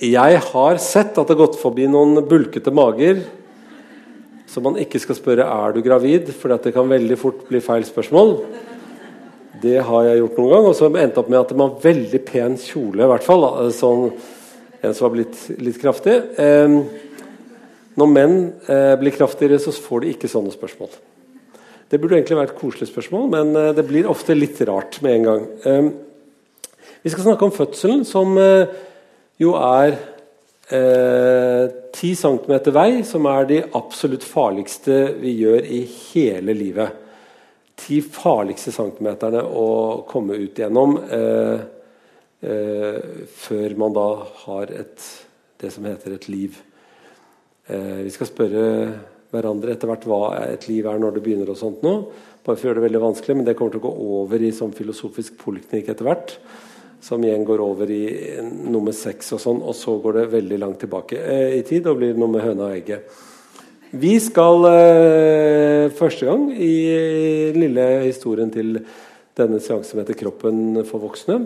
[0.00, 3.20] jeg har sett at det har gått forbi noen bulkete mager.
[4.50, 7.84] som man ikke skal spørre er du gravid, for det kan veldig fort bli feil
[7.86, 8.32] spørsmål.
[9.62, 10.66] Det har jeg gjort noen gang.
[10.66, 13.46] Og så endte opp med at det var veldig pen kjole, i hvert fall.
[13.70, 14.10] Sånn,
[14.82, 16.16] en som var blitt litt kraftig.
[16.34, 16.80] Eh,
[17.94, 18.36] når menn
[18.66, 20.90] eh, blir kraftigere, så får de ikke sånne spørsmål.
[21.92, 25.28] Det burde egentlig vært koselig spørsmål, men eh, det blir ofte litt rart med en
[25.28, 25.90] gang.
[27.00, 28.68] Vi skal snakke om fødselen, som eh,
[29.40, 29.98] jo er
[31.90, 35.80] ti cm vei, som er de absolutt farligste vi gjør i
[36.12, 36.94] hele livet.
[37.80, 41.62] Ti farligste centimeterne å komme ut gjennom eh,
[42.44, 42.98] eh,
[43.40, 44.08] før man da
[44.44, 45.06] har et,
[45.60, 46.58] det som heter et liv.
[47.66, 48.66] Eh, vi skal spørre
[49.30, 51.52] hverandre etter hvert hva et liv er når det begynner.
[51.52, 51.94] og sånt nå,
[52.44, 54.52] bare for å gjøre det veldig vanskelig, Men det kommer til å gå over i
[54.52, 56.36] sånn filosofisk poliklinikk etter hvert
[57.00, 58.04] som igjen går over i
[58.42, 62.00] nummer seks, og sånn, og så går det veldig langt tilbake eh, i tid og
[62.00, 63.20] blir noe med høna og egget.
[63.90, 66.74] Vi skal eh, første gang i
[67.50, 68.76] den lille historien til
[69.38, 71.40] denne seansen som heter 'Kroppen for voksne',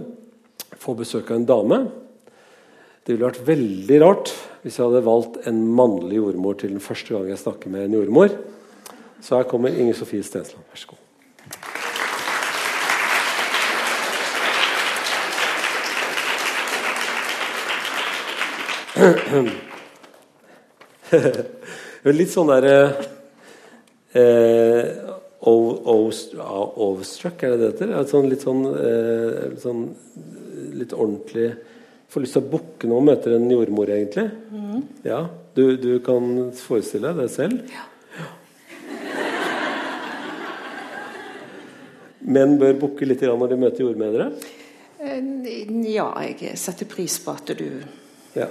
[0.76, 1.78] få besøk av en dame.
[3.04, 4.34] Det ville vært veldig rart
[4.64, 7.96] hvis jeg hadde valgt en mannlig jordmor til den første gang jeg snakker med en
[8.00, 8.32] jordmor.
[9.20, 10.64] Så her kommer Inger Sofie Stensland.
[10.72, 11.03] Vær så god.
[22.14, 22.74] Litt sånn derre
[24.14, 24.84] eh,
[25.44, 27.88] Overstruck, er det det heter?
[28.06, 29.80] Sånn, litt sånn, eh, sånn
[30.78, 31.48] Litt ordentlig
[32.12, 34.28] Får lyst til å bukke når man møter en jordmor, egentlig.
[34.54, 34.80] Mm.
[35.02, 35.24] Ja,
[35.56, 37.56] du, du, kan forestille deg det selv?
[37.74, 37.84] Ja.
[42.22, 44.30] Menn bør bukke litt når de møter jordmødre?
[45.02, 45.18] Eh,
[45.90, 47.66] ja, jeg setter pris på at du
[48.34, 48.48] ja.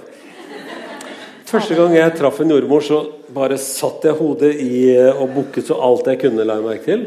[1.54, 2.96] Første gang jeg traff en jordmor, så
[3.34, 6.86] bare satt jeg hodet i eh, og bukket så alt jeg kunne, la jeg merke
[6.88, 7.04] til.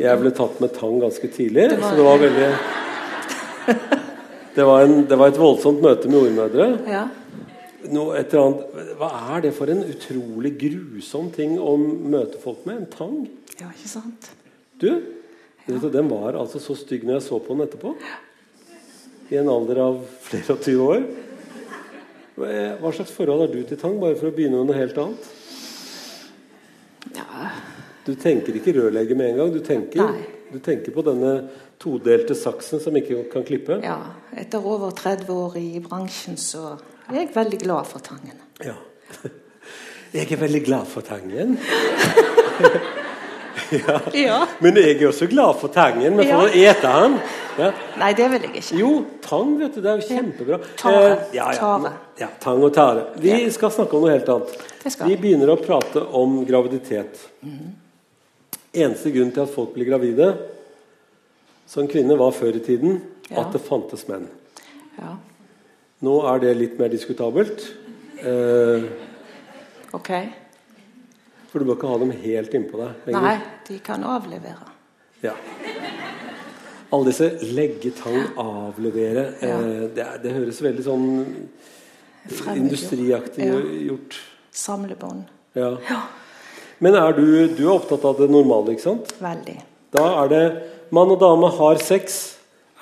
[0.00, 2.48] Jeg ble tatt med tang ganske tidlig, så det var veldig
[4.56, 6.68] det var, en, det var et voldsomt møte med jordmødre.
[6.92, 7.02] Ja.
[7.92, 12.64] Noe, et eller annet, hva er det for en utrolig grusom ting å møte folk
[12.68, 12.84] med?
[12.84, 13.18] En tang?
[13.58, 14.30] Ja, ikke sant?
[14.80, 14.88] Du,
[15.66, 15.76] ja.
[15.82, 17.92] den var altså så stygg når jeg så på den etterpå.
[19.32, 21.04] I en alder av flere og tyve år.
[22.36, 25.26] Hva slags forhold har du til tang, bare for å begynne med noe helt annet?
[27.16, 27.50] Ja.
[28.06, 29.52] Du tenker ikke rørlegger med en gang.
[29.52, 30.16] Du tenker,
[30.52, 31.34] du tenker, på denne
[31.82, 33.78] todelte saksen som ikke kan klippe.
[33.84, 33.98] Ja.
[34.38, 36.72] Etter over 30 år i bransjen så
[37.10, 38.42] er jeg veldig glad for tangen.
[38.64, 38.78] Ja.
[40.12, 41.54] Jeg er veldig glad for tangen.
[43.72, 43.98] ja.
[44.16, 44.38] ja.
[44.64, 47.18] Men jeg er også glad for tangen, men for å ete den
[47.58, 47.68] ja.
[48.00, 48.76] Nei, det vil jeg ikke.
[48.80, 48.90] Jo,
[49.24, 49.82] tang, vet du.
[49.84, 50.58] Det er jo kjempebra.
[50.80, 51.02] Tare.
[51.02, 51.92] Eh, ja, ja.
[52.22, 53.10] ja, tang og tare.
[53.20, 54.54] Vi skal snakke om noe helt annet.
[55.04, 57.20] Vi begynner å prate om graviditet.
[57.44, 57.74] Mm.
[58.72, 60.32] Eneste grunn til at folk blir gravide
[61.68, 63.00] som kvinne, var før i tiden
[63.30, 64.26] at det fantes menn.
[64.98, 65.14] Ja.
[66.02, 67.68] Nå er det litt mer diskutabelt.
[68.20, 68.88] Eh,
[69.96, 70.10] ok.
[71.52, 73.00] For du bør ikke ha dem helt innpå deg.
[73.10, 73.26] Lenger.
[73.26, 74.70] Nei, de kan avlevere.
[75.20, 75.34] Ja.
[76.92, 79.58] Alle disse legge, tang, avlevere ja.
[79.58, 81.06] eh, det, det, høres veldig sånn
[82.56, 83.60] industriaktig ja.
[83.90, 84.16] gjort
[84.52, 85.28] Samlebånd.
[85.56, 85.74] Ja.
[85.88, 86.00] ja.
[86.84, 89.12] Men er du, du er opptatt av det normale, ikke sant?
[89.22, 89.58] Veldig.
[89.92, 90.42] Da er det
[90.92, 92.18] mann og dame har sex,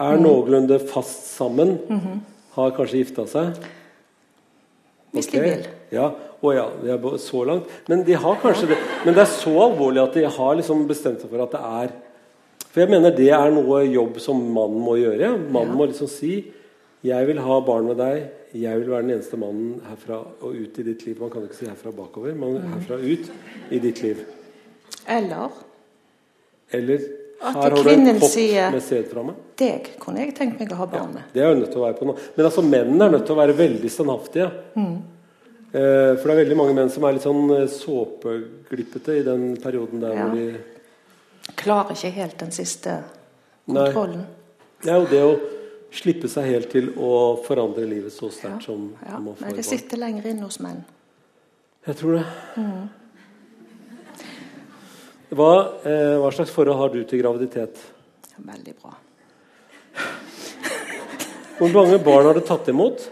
[0.00, 0.24] er mm.
[0.24, 2.18] noenlunde fast sammen, mm -hmm.
[2.56, 3.60] har kanskje gifta seg.
[5.10, 5.38] Hvis okay.
[5.38, 5.64] de vil.
[5.90, 6.06] Ja,
[6.40, 7.70] å ja, det er så langt.
[7.90, 8.78] Men de har kanskje det.
[9.04, 11.98] Men det er så alvorlig at de har liksom bestemt seg for at det er
[12.70, 15.32] For jeg mener det er noe jobb som mannen må gjøre.
[15.50, 15.78] Mannen ja.
[15.78, 16.52] må liksom si
[17.02, 18.28] 'Jeg vil ha barn med deg.
[18.54, 21.56] Jeg vil være den eneste mannen herfra og ut i ditt liv.' Man kan ikke
[21.56, 22.68] si herfra bakover, men mm.
[22.74, 23.32] herfra ut
[23.70, 24.20] i ditt liv.
[25.08, 25.50] Eller
[26.70, 27.00] Eller
[27.40, 28.34] her har du en kopp
[28.74, 29.38] med sæd fra meg.
[29.60, 31.22] Deg kunne jeg tenkt meg å ha barn med.
[31.30, 32.26] Ja, det er jo nødt til å være på noe.
[32.36, 34.50] Men altså, mennene er nødt til å være veldig standhaftige.
[34.76, 34.98] Mm.
[35.70, 39.46] Eh, for det er veldig mange menn som er litt sånn eh, såpeglippete i den
[39.62, 40.26] perioden der ja.
[40.26, 43.00] hvor de Klarer ikke helt den siste
[43.66, 44.22] kontrollen.
[44.22, 44.86] Nei.
[44.86, 45.32] Ja, og det å
[45.94, 48.70] slippe seg helt til å forandre livet så sterkt ja.
[48.70, 50.84] som man får Men det sitter lenger inne hos menn.
[51.88, 52.24] Jeg tror det.
[52.60, 52.99] Mm.
[55.30, 57.78] Hva, eh, hva, slags forhold har du til graviditet?
[58.36, 58.96] Veldig bra.
[61.60, 63.04] Hvor mange barn har du tatt imot?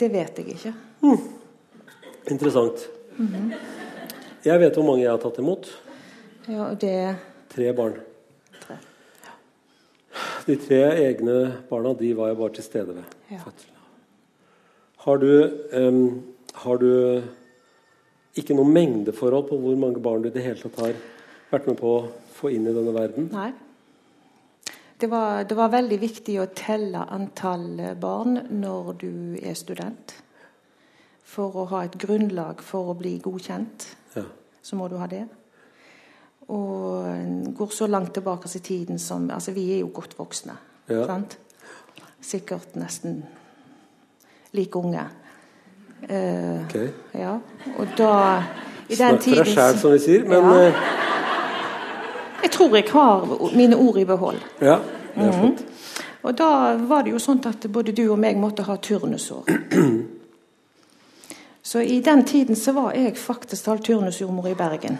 [0.00, 0.72] Det vet jeg ikke.
[1.02, 1.20] Mm.
[2.32, 2.88] Interessant.
[3.16, 3.52] Mm -hmm.
[4.44, 5.68] Jeg vet hvor mange jeg har tatt imot.
[6.48, 7.16] Ja, det...
[7.54, 7.92] Tre barn.
[8.60, 8.76] Tre.
[9.22, 9.32] Ja.
[10.46, 13.04] De tre egne barna de var jeg bare til stede ved.
[13.30, 13.38] Ja.
[14.96, 16.22] Har du, um,
[16.54, 17.22] har du
[18.38, 20.94] ikke noe mengdeforhold på hvor mange barn du i det hele tatt har
[21.52, 23.28] vært med på å få inn i denne verden?
[23.32, 23.50] Nei.
[25.02, 29.12] Det var, det var veldig viktig å telle antall barn når du
[29.42, 30.14] er student.
[31.32, 34.22] For å ha et grunnlag for å bli godkjent, Ja.
[34.62, 35.24] så må du ha det.
[36.52, 40.56] Og går så langt tilbake i tiden som Altså, vi er jo godt voksne.
[40.88, 41.06] Ja.
[41.06, 41.38] Sant?
[42.20, 43.22] Sikkert nesten
[44.52, 45.06] like unge.
[46.08, 46.74] Eh, Ok.
[47.14, 47.38] ja.
[47.78, 48.42] Og da
[48.88, 50.24] I den Snakk for tiden deg sjæl, som vi sier.
[50.24, 50.66] Men Ja.
[50.66, 50.74] eh,
[52.42, 54.36] Jeg tror jeg har mine ord i behold.
[54.60, 54.78] ja,
[55.16, 55.64] det er flott.
[56.22, 59.44] Og da var det jo sånn at både du og meg måtte ha turnusår.
[61.62, 64.98] Så i den tiden så var jeg faktisk halv turnusjordmor i Bergen.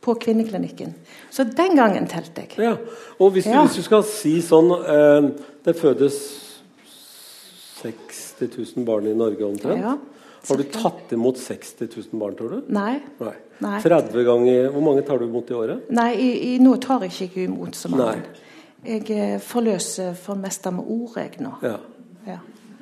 [0.00, 0.94] På kvinneklinikken.
[1.30, 2.58] Så den gangen telte jeg.
[2.58, 2.76] Ja.
[3.18, 3.62] Og hvis du, Ja.
[3.64, 5.30] hvis du skal si sånn eh,
[5.64, 6.12] Det fødes
[7.82, 9.80] 60 000 barn i Norge omtrent.
[9.80, 9.94] Ja,
[10.48, 12.62] Har du tatt imot 60 000 barn, tror du?
[12.74, 13.00] Nei.
[13.20, 13.34] Nei.
[13.64, 13.78] Nei.
[13.80, 15.86] 30 ganger Hvor mange tar du imot i året?
[15.94, 18.18] Nei, i, i, nå tar jeg ikke imot så mange.
[18.18, 18.42] Nei.
[18.84, 21.54] Jeg eh, forløser for det meste med ord, jeg nå.
[21.64, 21.76] Ja.
[22.28, 22.38] Ja.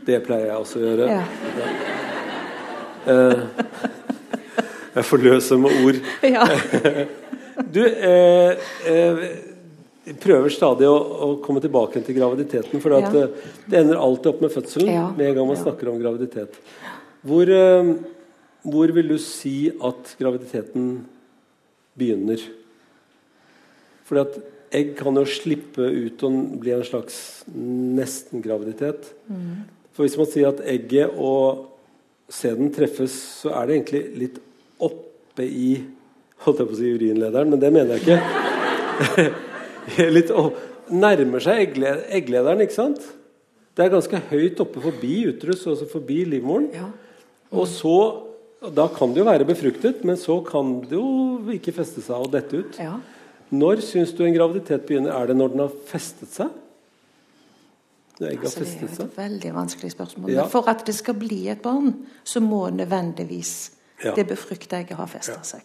[0.07, 1.05] Det pleier jeg også å gjøre.
[1.13, 1.23] Ja.
[4.95, 6.03] Jeg forløser med ord.
[6.23, 6.47] ja.
[7.73, 8.57] Du eh,
[8.89, 9.19] eh,
[10.23, 12.81] prøver stadig å, å komme tilbake til graviditeten.
[12.81, 13.01] For Ja.
[13.13, 13.29] eh,
[13.69, 15.05] det ender alltid opp med fødselen Ja.
[15.17, 15.63] med en gang man Ja.
[15.63, 16.57] snakker om graviditet.
[17.23, 17.93] Hvor, eh,
[18.67, 21.07] hvor vil du si at graviditeten
[21.99, 22.43] begynner?
[24.09, 24.39] Fordi at
[24.75, 29.13] egg kan jo slippe ut og bli en slags nesten-graviditet.
[29.29, 29.69] Mm.
[29.93, 31.69] For hvis man sier at egget og
[32.33, 34.41] sæden treffes, så er det egentlig litt
[34.83, 35.75] oppe i
[36.43, 39.27] Holdt jeg på å si urinlederen, men det mener jeg ikke.
[40.17, 40.57] litt opp,
[40.91, 43.05] nærmer seg eggle, egglederen, ikke sant?
[43.79, 46.67] Det er ganske høyt oppe forbi uterus, altså forbi livmoren.
[46.75, 46.89] ja.
[47.53, 47.97] Og så
[48.77, 52.31] Da kan det jo være befruktet, men så kan det jo ikke feste seg og
[52.31, 52.77] dette ut.
[52.79, 52.93] ja.
[53.53, 55.11] Når syns du en graviditet begynner?
[55.13, 56.49] Er det når den har festet seg?
[58.23, 60.31] Altså, det er jo et veldig vanskelig spørsmål.
[60.31, 60.43] Ja.
[60.45, 63.71] Men for at det skal bli et barn, så må nødvendigvis
[64.05, 64.15] Ja.
[64.15, 65.61] det befrukta egget ha festa seg.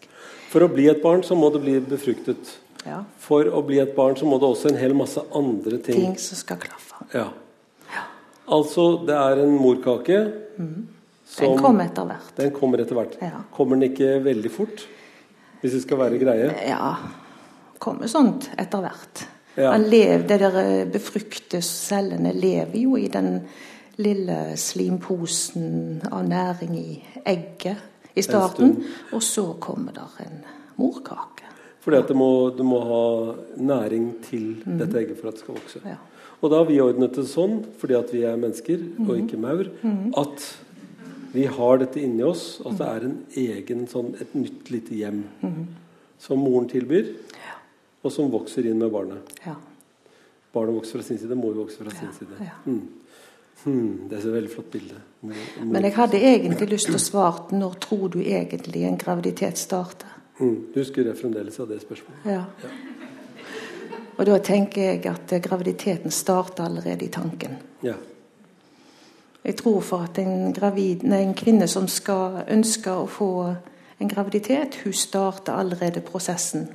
[0.50, 2.58] For å bli et barn så må det bli befruktet.
[2.86, 3.04] Ja.
[3.20, 5.96] For å bli et barn så må det også en hel masse andre ting.
[5.96, 7.06] Ting som skal klaffe.
[7.14, 7.30] Ja.
[8.48, 10.34] Altså, det er en morkake
[11.28, 12.36] som Den kommer etter hvert.
[12.38, 13.18] Den kommer etter hvert.
[13.22, 13.44] Ja.
[13.54, 14.86] Kommer den ikke veldig fort?
[15.62, 16.52] Hvis det skal være greie?
[16.70, 16.94] Ja.
[17.84, 19.26] Kommer sånt etter hvert.
[19.58, 19.74] Ja.
[19.82, 23.42] Det der eh, befrukte cellene lever jo i den
[23.98, 28.78] lille slimposen av næring i egget i starten.
[29.12, 30.44] Og så kommer der en
[30.78, 31.50] morkake.
[31.82, 33.04] Fordi at det må, du må ha
[33.58, 35.82] næring til dette egget for at det skal vokse.
[35.86, 35.98] Ja.
[36.42, 39.70] Og da har vi ordnet det sånn, fordi at vi er mennesker og ikke maur,
[40.22, 40.44] at
[41.32, 42.60] vi har dette inni oss.
[42.66, 45.24] At det er en egen, sånn, et nytt lite hjem
[46.22, 47.12] som moren tilbyr,
[48.02, 49.34] og som vokser inn med barnet.
[49.46, 49.56] Ja.
[50.54, 52.40] Barnet vokser fra sin side, mor vokser fra sin side.
[52.42, 52.56] ja.
[52.66, 52.86] Mm.
[53.64, 55.00] Hmm, det er et veldig flott bilde.
[55.26, 55.72] Mor, mor.
[55.74, 60.12] Men jeg hadde egentlig lyst til å svare når tror du egentlig en graviditet starter?
[60.38, 62.28] Mm, du husker det fremdeles av det spørsmålet?
[62.30, 62.44] Ja.
[64.18, 67.58] Og da tenker jeg at graviditeten starter allerede i tanken.
[67.86, 67.98] Ja.
[69.44, 73.32] Jeg tror for at en, gravid, nei, en kvinne som skal ønske å få
[74.00, 76.68] en graviditet, hun starter allerede prosessen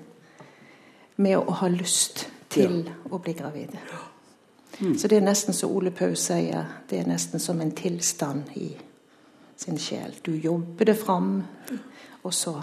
[1.16, 3.76] med å ha lyst til å bli gravid.
[4.98, 8.72] Så det er nesten som Ole Paus sier, det er nesten som en tilstand i
[9.56, 10.16] sin sjel.
[10.24, 11.42] Du jobber det fram,
[12.22, 12.56] og så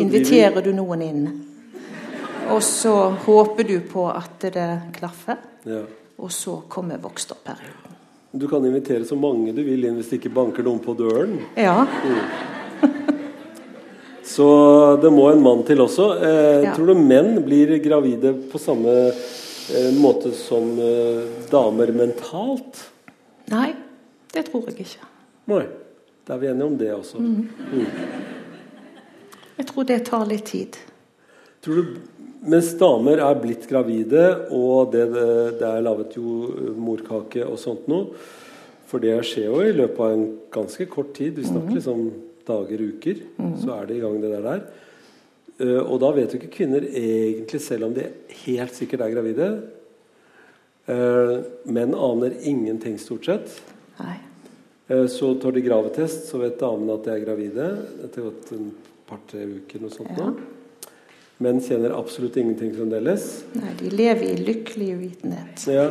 [0.00, 1.26] inviterer du noen inn.
[2.52, 2.94] Og så
[3.26, 5.82] håper du på at det klaffer, ja.
[6.18, 7.91] og så kommer voksterperioden.
[8.32, 11.34] Du kan invitere så mange du vil inn hvis det ikke banker noen på døren.
[11.58, 11.82] Ja.
[14.24, 14.46] Så
[15.02, 16.06] det må en mann til også.
[16.24, 16.72] Eh, Ja.
[16.76, 22.80] Tror du menn blir gravide på samme eh, måte som eh, damer mentalt?
[23.52, 23.74] Nei,
[24.32, 25.10] det tror jeg ikke.
[25.52, 25.66] Nei.
[26.24, 27.18] Da er vi enige om det også.
[29.58, 30.78] Jeg tror det tar litt tid.
[31.60, 31.96] Tror du,
[32.42, 35.06] mens damer er blitt gravide, og det,
[35.60, 38.16] det, er laget jo eh, morkake og sånt noe
[38.90, 41.38] For det skjer jo i løpet av en ganske kort tid.
[41.38, 42.00] Vi snakker liksom
[42.44, 43.22] dager, uker.
[43.62, 44.42] Så er det i gang, det der.
[44.44, 44.64] der.
[45.62, 48.04] Eh, og da vet jo ikke kvinner egentlig selv om de
[48.42, 49.48] helt sikkert er gravide.
[50.92, 51.34] Eh,
[51.72, 53.56] menn aner ingenting, stort sett.
[54.02, 54.18] Nei.
[55.08, 57.68] Så tar de gravetest, så vet damene at de er gravide.
[58.04, 58.26] Etter
[58.58, 58.72] en
[59.08, 59.86] par-tre uker.
[59.86, 60.26] noe sånt Ja.
[60.26, 60.61] nå.
[61.42, 63.28] Menn kjenner absolutt ingenting fremdeles.
[63.58, 65.64] Nei, de lever i lykkelig uvitenhet.
[65.70, 65.88] Ja.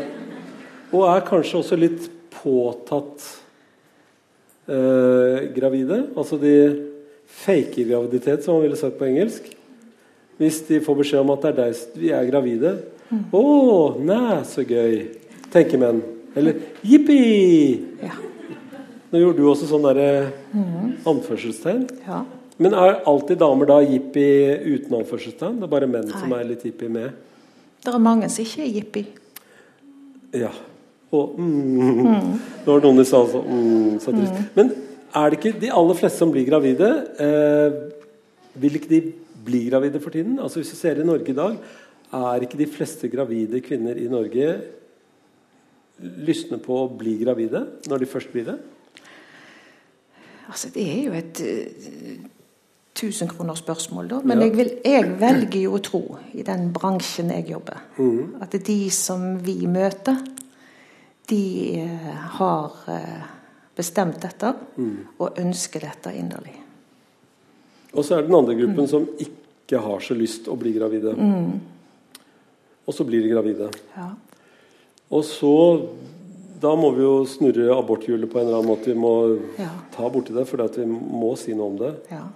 [0.91, 3.25] Og er kanskje også litt påtatt
[4.71, 6.05] eh, gravide.
[6.15, 6.55] Altså de
[7.41, 9.51] faker graviditet, som man ville sagt på engelsk.
[10.41, 12.75] Hvis de får beskjed om at det er deg, vi er gravide.
[13.11, 13.23] Mm.
[13.35, 15.09] oh, nei, så gøy',
[15.51, 15.99] tenker menn.
[16.35, 17.99] Eller 'jippi'.
[17.99, 18.15] Ja.
[19.11, 20.31] Nå gjorde du også sånn derre
[21.03, 21.89] anførselstegn.
[22.07, 22.23] ja.
[22.61, 24.27] Men er alltid damer da jippi
[24.75, 25.57] uten anførselstegn?
[25.61, 27.15] Det er bare menn som er litt jippi med?
[27.81, 29.03] Det er mange som ikke er jippi.
[30.37, 30.51] Ja.
[31.11, 32.27] Og mm.
[32.61, 34.43] Det var noen som sa sånn mm, så trist.
[34.55, 34.69] Men
[35.17, 36.87] er det ikke de aller fleste som blir gravide
[37.19, 37.79] eh,
[38.63, 38.99] Vil ikke de
[39.43, 40.37] bli gravide for tiden?
[40.39, 41.57] Altså Hvis du ser i Norge i dag,
[42.11, 44.53] er ikke de fleste gravide kvinner i Norge
[46.01, 48.59] lystne på å bli gravide når de først blir det?
[50.51, 51.41] Altså, det er jo et
[52.91, 54.19] uh, tusenkronersspørsmål, da.
[54.23, 54.45] Men Ja.
[54.45, 57.77] jeg, vil, jeg velger jo å tro, i den bransjen jeg jobber,
[58.41, 60.17] at de som vi møter,
[61.29, 63.21] de eh, har eh,
[63.77, 64.53] bestemt dette
[65.19, 66.57] og ønsker dette inderlig.
[67.93, 71.13] Og så er det den andre gruppen som ikke har så lyst å bli gravide.
[72.87, 73.69] Og så blir de gravide.
[73.95, 74.09] Ja.
[75.11, 75.87] Og så
[76.61, 78.85] Da må vi jo snurre aborthjulet på en eller annen måte.
[78.85, 79.69] Vi må Ja.
[79.95, 81.95] ta borti det, for vi må si noe om det.
[82.11, 82.27] ja.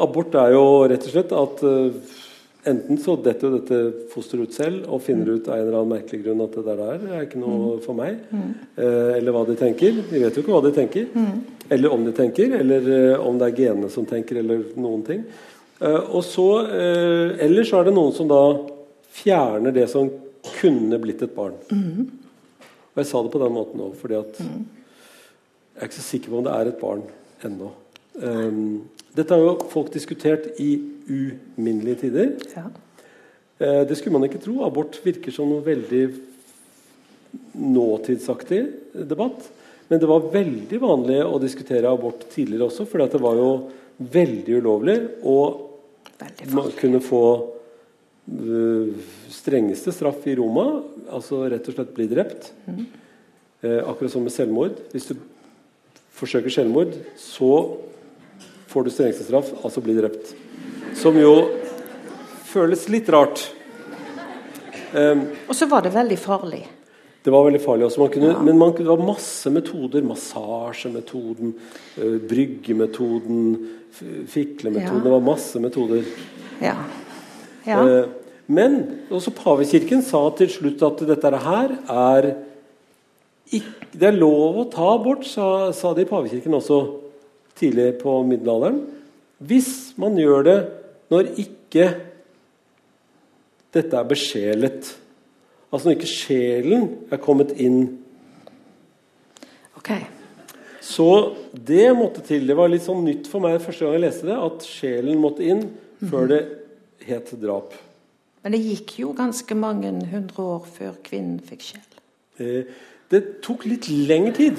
[0.00, 2.16] Abort er jo rett og slett at eh,
[2.70, 5.94] enten så detter jo dette fosteret ut selv og finner ut av en eller annen
[5.96, 6.82] merkelig grunn at det der
[7.16, 8.18] er ikke noe for meg.
[8.76, 10.02] Eh, eller hva de tenker.
[10.10, 11.08] Vi vet jo ikke hva de tenker.
[11.70, 15.24] Eller om de tenker, eller eh, om det er genene som tenker, eller noen ting.
[15.80, 16.66] Og så,
[17.40, 18.40] Eller så er det noen som da
[19.16, 20.10] fjerner det som
[20.60, 21.54] kunne blitt et barn.
[22.92, 26.34] Og jeg sa det på den måten òg, fordi at jeg er ikke så sikker
[26.34, 27.06] på om det er et barn
[27.48, 27.70] ennå.
[28.20, 28.82] Um,
[29.16, 30.74] dette har jo folk diskutert i
[31.10, 32.36] uminnelige tider.
[32.56, 32.68] ja.
[33.60, 34.62] Eh, det skulle man ikke tro.
[34.64, 36.04] Abort virker som noe veldig
[37.60, 38.60] nåtidsaktig
[39.10, 39.50] debatt.
[39.90, 43.50] Men det var veldig vanlig å diskutere abort tidligere også, for det var jo
[44.00, 44.96] veldig ulovlig.
[45.28, 45.66] Og
[46.20, 47.24] Veldig man kunne få
[48.30, 48.94] øh,
[49.34, 50.66] strengeste straff i Roma,
[51.10, 52.52] altså rett og slett bli drept.
[52.70, 54.78] Eh, akkurat som med selvmord.
[54.94, 55.18] Hvis du
[56.16, 57.52] forsøker selvmord, så
[58.70, 60.34] får du strengeste straff, altså bli drept.
[60.98, 61.32] Som jo
[62.50, 63.42] føles litt rart.
[64.94, 66.64] Um, Og så var det veldig farlig.
[67.22, 68.00] det var veldig farlig også.
[68.00, 68.42] Man kunne, Ja.
[68.42, 70.02] Men man, det var masse metoder.
[70.02, 71.54] Massasjemetoden,
[71.98, 73.68] uh, bryggemetoden,
[74.26, 74.98] fiklemetoden.
[74.98, 75.04] Ja.
[75.04, 76.04] Det var masse metoder.
[76.60, 76.76] Ja.
[77.66, 77.82] ja.
[77.84, 78.06] Uh,
[78.46, 82.34] Men også pavekirken sa til slutt at dette her er
[83.52, 87.09] ikke, Det er lov å ta abort, sa, sa de i pavekirken også
[87.60, 88.80] tidlig på middelalderen.
[89.40, 90.58] Hvis man gjør det
[91.10, 91.86] når ikke
[93.74, 94.88] dette er besjelet.
[95.70, 97.84] Altså når ikke sjelen er kommet inn
[99.78, 99.92] Ok.
[100.84, 101.06] så
[101.54, 102.46] det måtte til.
[102.46, 105.46] Det var litt sånn nytt for meg første gang jeg leste det, at sjelen måtte
[105.46, 105.62] inn
[106.10, 106.40] før det
[107.06, 107.72] het drap.
[108.42, 111.86] Men det gikk jo ganske mange hundre år før kvinnen fikk sjel.
[112.40, 112.64] Eh,
[113.10, 114.58] Det tok litt lengre tid.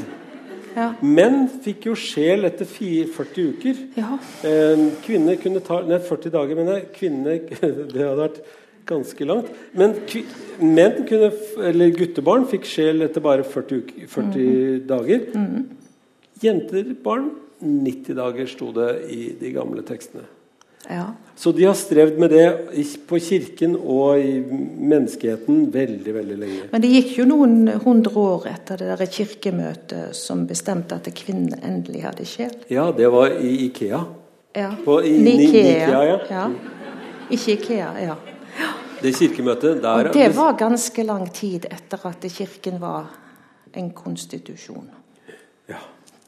[0.75, 0.87] Ja.
[1.03, 3.83] Menn fikk jo sjel etter 40 uker.
[3.97, 4.17] ja.
[4.47, 6.89] Eh, Kvinner kunne ta Nei, 40 dager, mener jeg.
[6.95, 7.39] Kvinner
[7.93, 8.41] Det hadde vært
[8.89, 9.51] ganske langt.
[9.77, 9.95] Men
[10.59, 11.31] menn kunne
[11.69, 15.27] Eller guttebarn fikk sjel etter bare 40, uker, 40 dager.
[16.41, 17.29] Jenter, barn
[17.61, 20.23] 90 dager, sto det i de gamle tekstene.
[20.89, 21.05] Ja.
[21.35, 22.47] Så de har strevd med det
[23.09, 26.65] på kirken og i menneskeheten veldig, veldig lenge.
[26.71, 31.55] Men det gikk jo noen hundre år etter det der kirkemøtet som bestemte at kvinnen
[31.65, 32.53] endelig hadde sjel.
[32.69, 34.03] Ja, det var i Ikea.
[34.53, 34.69] Ja.
[34.85, 35.50] På, i, Nikea.
[35.50, 36.19] Nikea, ja.
[36.29, 36.45] ja.
[37.31, 38.19] Ikke Ikea, ja.
[39.01, 43.09] Det kirkemøtet der Og det var ganske lang tid etter at kirken var
[43.73, 45.00] en konstitusjon.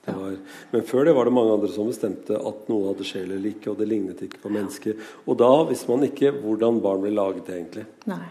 [0.03, 0.38] Ja, det var,
[0.74, 3.72] men før det var det mange andre som bestemte at noe hadde sjel eller ikke,
[3.72, 4.98] og det lignet ikke på mennesker.
[5.24, 7.86] Og da visste man ikke hvordan barn ble laget, egentlig.
[8.12, 8.25] Nei.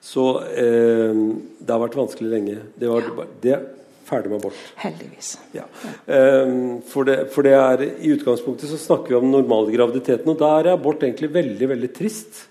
[0.00, 1.20] Så eh,
[1.60, 2.56] det har vært vanskelig lenge.
[2.80, 3.10] Det var
[3.44, 3.68] det er
[4.10, 4.60] ferdig med abort.
[4.80, 5.34] Heldigvis.
[5.52, 5.66] Ja.
[6.06, 6.54] Eh,
[6.88, 10.40] for, det, for det er I utgangspunktet så snakker vi om den normale graviditeten, og
[10.40, 12.46] da er abort egentlig veldig veldig trist.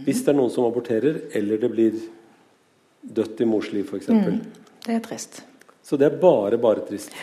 [0.00, 1.96] Hvis det er noen som aborterer, eller det blir
[3.00, 4.12] dødt i mors liv, f.eks.
[4.12, 4.40] Mm.
[4.84, 5.42] Det er trist.
[5.84, 7.16] Så det er bare, bare trist.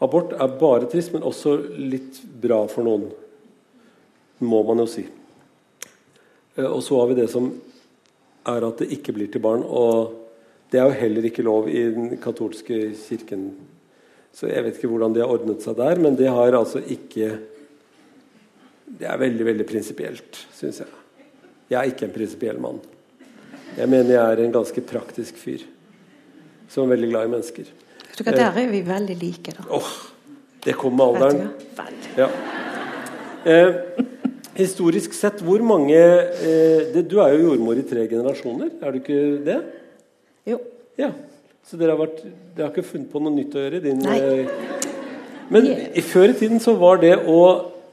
[0.00, 3.10] Abort er bare trist, men også litt bra for noen.
[4.40, 5.04] Må man jo si.
[6.56, 7.50] Eh, Og så har vi det som
[8.48, 9.62] er at det ikke blir til barn.
[9.64, 10.16] Og
[10.72, 13.50] det er jo heller ikke lov i den katolske kirken.
[14.32, 17.38] Så jeg vet ikke hvordan de har ordnet seg der, men det har altså ikke
[18.90, 20.88] Det er veldig, veldig prinsipielt, syns jeg.
[21.70, 22.80] Jeg er ikke en prinsipiell mann.
[23.76, 25.62] Jeg mener jeg er en ganske praktisk fyr.
[26.66, 27.70] Som er veldig glad i mennesker.
[28.20, 29.64] Du hva, Der er vi veldig like, da.
[29.72, 29.92] Åh,
[30.60, 31.46] Det kom med alderen.
[32.18, 32.26] Ja.
[33.48, 33.78] Eh,
[34.58, 38.98] historisk sett, hvor mange eh, det, Du er jo jordmor i tre generasjoner, er du
[39.00, 39.56] ikke det?
[40.52, 40.58] Jo.
[41.00, 41.08] Ja.
[41.64, 42.20] Så dere har, vært,
[42.56, 43.80] dere har ikke funnet på noe nytt å gjøre?
[43.86, 44.18] Din, Nei.
[44.20, 44.52] eh,
[45.48, 47.40] men i før i tiden så var det å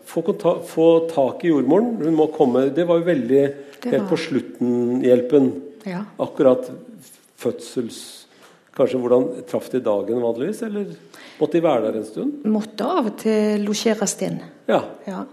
[0.07, 3.89] få, konta- få tak i jordmoren Hun må komme Det var jo veldig var...
[3.93, 5.49] helt på slutten-hjelpen.
[5.87, 6.03] Ja.
[6.19, 6.67] Akkurat
[7.39, 8.26] fødsels
[8.77, 10.59] Kanskje hvordan traff de dagen vanligvis?
[10.67, 10.91] Eller
[11.39, 12.45] måtte de være der en stund?
[12.53, 14.37] Måtte av og til losjeres inn.
[14.69, 14.83] Ja.
[15.07, 15.23] Ja.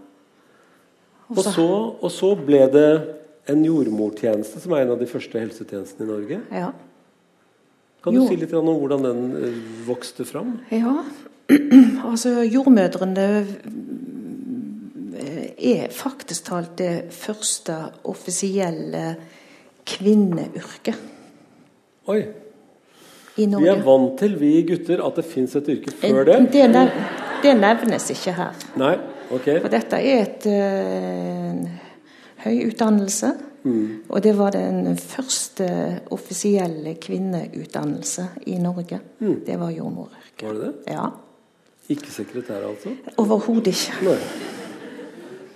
[1.35, 1.67] Og så,
[2.01, 2.89] og så ble det
[3.53, 6.41] en jordmortjeneste, som er en av de første helsetjenestene i Norge.
[6.53, 6.71] Ja.
[8.05, 8.27] Kan du Jo.
[8.29, 10.59] si litt om hvordan den eh, vokste fram?
[10.73, 11.03] ja.
[12.09, 13.25] altså jordmødrene
[15.21, 17.77] eh, er faktisk talt det første
[18.09, 19.03] offisielle
[19.85, 20.97] kvinneyrket
[22.09, 22.23] Oi,
[23.37, 26.39] i Vi er vant til, vi gutter, at det fins et yrke før det.
[26.53, 26.93] Det, nev
[27.43, 28.63] det nevnes ikke her.
[28.81, 28.95] Nei,
[29.31, 29.49] ok.
[29.61, 31.67] For dette er et uh,
[32.47, 33.35] høy utdannelse.
[33.65, 34.05] Mm.
[34.09, 35.67] Og det var den første
[36.13, 39.01] offisielle kvinneutdannelse i Norge.
[39.19, 40.43] Det var jordmoryrket.
[40.43, 40.49] Mm.
[40.49, 40.93] Var det det?
[40.93, 41.07] Ja.
[41.89, 42.93] Ikke sekretær, altså?
[43.21, 44.05] Overhodet ikke.
[44.05, 44.19] Nei.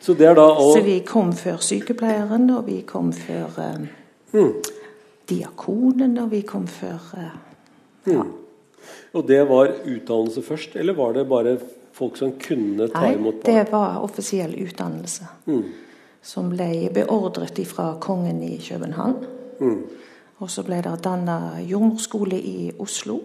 [0.01, 3.87] Så er å Så vi kom før sykepleieren, og vi kom før eh,
[4.33, 4.53] Mm.
[5.29, 7.48] diakonen, og vi kom før eh,
[8.05, 8.25] ja.
[9.13, 11.57] Og det var utdannelse først, eller var det bare
[11.93, 15.27] folk som kunne ta Nei, imot det var offisiell utdannelse.
[15.49, 15.65] Mm.
[16.23, 19.17] Som ble beordret fra kongen i København.
[19.61, 19.81] Mm.
[20.39, 23.19] Og så ble det danna jordmorskole i Oslo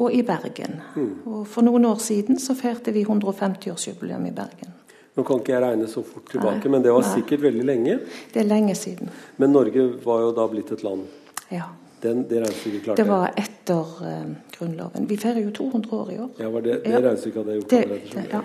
[0.00, 0.80] og i Bergen.
[0.96, 1.14] Mm.
[1.26, 4.76] Og for noen år siden så feirte vi 150-årsjubileum i Bergen.
[5.16, 6.72] Nå kan ikke jeg regne så fort tilbake, Nei.
[6.72, 7.14] men det var Nei.
[7.16, 7.96] sikkert veldig lenge.
[8.32, 9.10] Det er lenge siden.
[9.42, 11.08] Men Norge var jo da blitt et land.
[11.50, 11.66] Ja.
[12.02, 15.06] Den, det regnestykket klarte Det var etter uh, Grunnloven.
[15.10, 16.30] Vi feirer jo 200 år i år.
[16.40, 17.00] Ja, var det, det Ja.
[17.04, 18.42] regnestykket hadde jeg gjort Det, det, ja.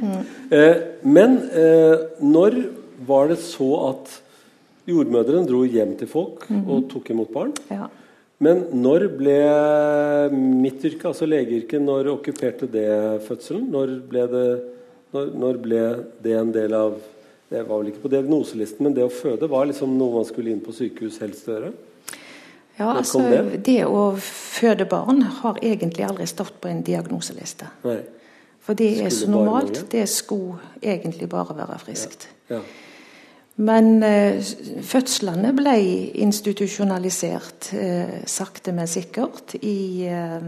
[0.00, 0.26] mm.
[0.50, 2.58] Eh, men eh, når
[3.06, 4.20] var det så at
[4.88, 6.64] jordmødrene dro hjem til folk Mhm.
[6.70, 7.52] og tok imot barn?
[7.70, 7.88] ja.
[8.40, 9.34] Men når ble
[10.32, 12.86] mitt yrke, altså legeyrket, når okkuperte det
[13.26, 13.66] fødselen?
[13.70, 14.44] Når ble det,
[15.12, 15.80] når, når ble
[16.24, 16.94] det en del av
[17.50, 20.52] Det var vel ikke på diagnoselisten, men det å føde var liksom noe man skulle
[20.54, 21.72] inn på sykehus helst gjøre?
[22.80, 23.60] Ja, altså det?
[23.66, 27.68] Det å føde barn har egentlig aldri stått på en diagnoseliste.
[27.84, 27.98] Nei.
[28.64, 29.84] For det er så normalt.
[29.92, 32.28] Det skulle egentlig bare være friskt.
[32.50, 32.60] Ja.
[33.60, 34.40] Men eh,
[34.86, 35.74] fødslene ble
[36.24, 40.46] institusjonalisert eh, sakte, men sikkert i eh,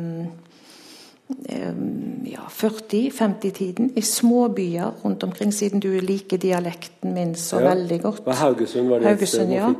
[2.32, 3.92] ja, 40-50-tiden.
[3.96, 7.74] I småbyer rundt omkring, siden du liker dialekten min så Ja.
[7.74, 8.22] veldig godt.
[8.26, 9.74] Haugesund var det Haugesund, ja.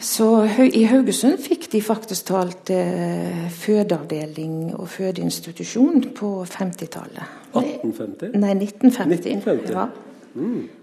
[0.00, 0.26] Så
[0.72, 7.36] i Haugesund fikk de faktisk talt eh, fødeavdeling og fødeinstitusjon på 50-tallet.
[7.52, 8.32] 1850?
[8.40, 9.34] Nei, 1950.
[9.36, 9.74] 1950.
[9.76, 9.88] Ja.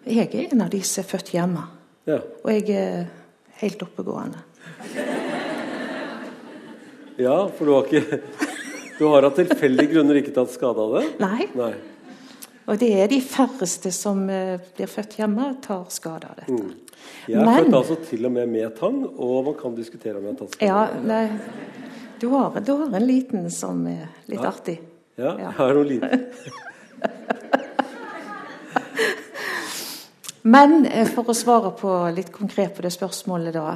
[0.05, 1.65] Jeg er en av de som er født hjemme.
[2.07, 2.19] Ja.
[2.43, 3.07] Og jeg er
[3.63, 4.43] helt oppegående.
[7.17, 8.21] ja, for du har ikke
[8.97, 11.03] Du har av tilfeldige grunner ikke tatt skade av det?
[11.21, 11.45] Nei.
[11.53, 11.73] Nei.
[12.67, 16.57] Og det er de færreste som eh, blir født hjemme, tar skade av dette.
[17.27, 20.23] Jeg er Men- født altså til og med med tang, og man kan diskutere om
[20.27, 20.67] jeg har tatt skade.
[20.67, 21.29] Ja, nei,
[22.19, 24.47] du har, du har en liten som er litt Ja.
[24.51, 24.79] artig.
[25.17, 26.25] Ja, jeg har noen liten.
[30.47, 33.73] Men eh, for å svare på litt konkret på det spørsmålet, da.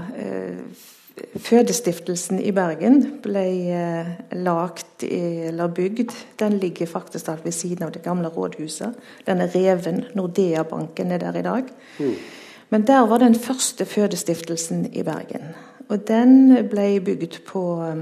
[1.18, 4.06] Eh, Fødestiftelsen i Bergen ble eh,
[4.38, 6.12] lagt eller bygd.
[6.40, 8.94] Den ligger faktisk alt ved siden av det gamle rådhuset.
[9.28, 10.06] Den er reven.
[10.16, 11.64] Nordea-banken er der i dag.
[12.70, 15.42] Men der var den første fødestiftelsen i Bergen.
[15.90, 17.96] Og den ble bygd på eh,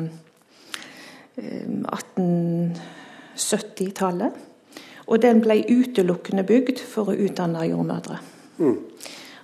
[1.39, 4.31] 1870-tallet.
[5.09, 8.19] Og den ble utelukkende bygd for å utdanne jordmødre.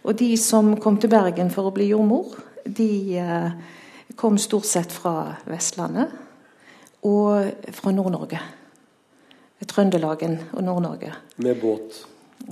[0.06, 3.52] Og de som kom til Bergen for å bli jordmor, de eh,
[4.16, 6.14] kom stort sett fra Vestlandet
[7.06, 8.42] og fra Nord-Norge.
[9.66, 11.14] Trøndelagen og Nord-Norge.
[11.42, 12.04] Med båt.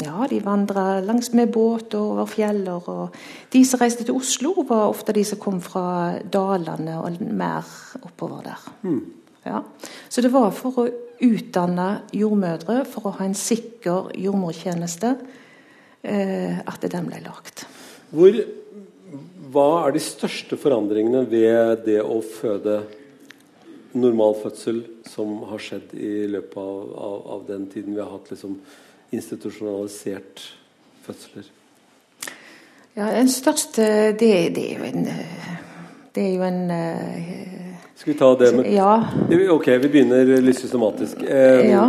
[0.02, 2.88] Ja, de vandra langs med båt og over fjeller.
[2.90, 3.14] Og
[3.54, 7.68] de som reiste til Oslo, var ofte de som kom fra Dalane og mer
[8.02, 8.64] oppover der.
[9.46, 9.62] Ja.
[10.10, 10.88] Så det var for å
[11.24, 15.14] utdanne jordmødre, for å ha en sikker jordmortjeneste,
[16.04, 17.66] eh, at den ble lagt.
[18.14, 18.40] Hvor,
[19.54, 22.82] hva er de største forandringene ved det å føde
[23.94, 28.32] normal fødsel som har skjedd i løpet av, av, av den tiden vi har hatt
[28.34, 28.58] liksom,
[29.14, 30.48] institusjonalisert
[31.06, 31.52] fødsler?
[32.94, 33.86] Ja, Den største
[34.18, 35.06] Det, det er jo en
[36.14, 36.60] Det er jo en
[37.98, 38.92] Skal vi ta det med Ja.
[39.54, 41.24] Ok, vi begynner litt systematisk.
[41.24, 41.88] Eh, Ja.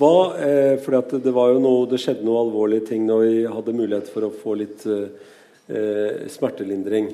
[0.00, 3.34] Hva, eh, fordi at det, var jo noe, det skjedde noen alvorlige ting når vi
[3.52, 5.10] hadde mulighet for å få litt eh,
[5.70, 7.12] eh smertelindring.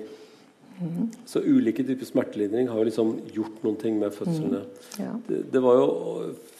[0.80, 1.08] Mm.
[1.24, 4.60] Så ulike typer smertelindring har jo liksom gjort noen ting med fødslene.
[4.60, 5.04] Mm.
[5.04, 5.12] Ja.
[5.28, 5.86] Det, det, var jo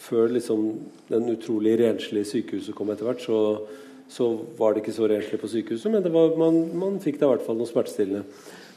[0.01, 0.71] før liksom
[1.11, 3.67] den utrolig renslige sykehuset kom etter hvert, så,
[4.09, 7.35] så, var det ikke så renslig på sykehuset, men var, man, man, fikk da i
[7.35, 8.25] hvert fall noe smertestillende.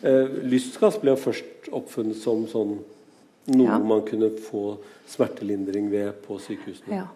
[0.00, 2.76] Eh, lystgass ble jo først oppfunnet som sånn
[3.50, 3.78] noe ja.
[3.80, 4.76] man kunne få
[5.09, 7.00] smertelindring ved på sykehusene.
[7.00, 7.09] Ja.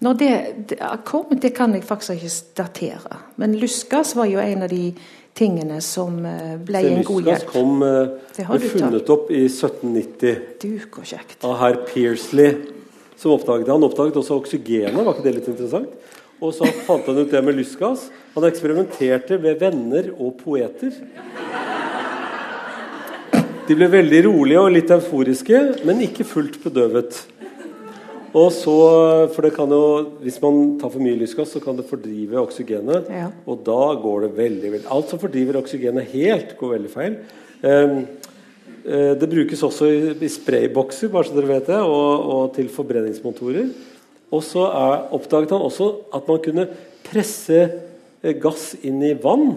[0.00, 0.32] Når det,
[0.70, 0.78] det
[1.08, 3.18] kom, det kan jeg faktisk ikke datere.
[3.40, 4.92] Men lystgass var jo en av de
[5.36, 7.50] tingene som eh, ble en god hjelp.
[7.50, 10.70] kom uh, ble funnet opp i 1790 du,
[11.04, 11.38] kjekt.
[11.44, 12.56] av herr Pearsley.
[13.16, 15.92] som oppdaget Han oppdaget også oksygenet, var ikke det litt interessant?
[16.40, 18.10] Og så fant han ut det med lystgass.
[18.34, 20.92] Han eksperimenterte ved venner og poeter.
[23.66, 27.16] De ble veldig rolige og litt euforiske, men ikke fullt bedøvet.
[28.36, 28.76] Og så,
[29.32, 29.82] for det kan jo,
[30.20, 33.08] Hvis man tar for mye lysgass, så kan det fordrive oksygenet.
[33.08, 33.30] Ja.
[33.48, 37.20] Og da går det veldig, veldig Alt som fordriver oksygenet helt, går veldig feil.
[37.62, 38.04] Um,
[38.86, 43.72] det brukes også i, i spraybokser bare så dere vet det, og, og til forbrenningsmotorer.
[44.30, 46.68] Og så er, oppdaget han også at man kunne
[47.06, 47.58] presse
[48.22, 49.56] eh, gass inn i vann,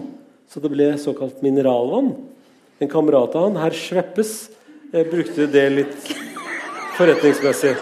[0.50, 2.12] så det ble såkalt mineralvann.
[2.82, 4.34] En kamerat av han, herr Schweppes,
[4.90, 6.12] eh, brukte det litt
[6.98, 7.76] forretningsmessig.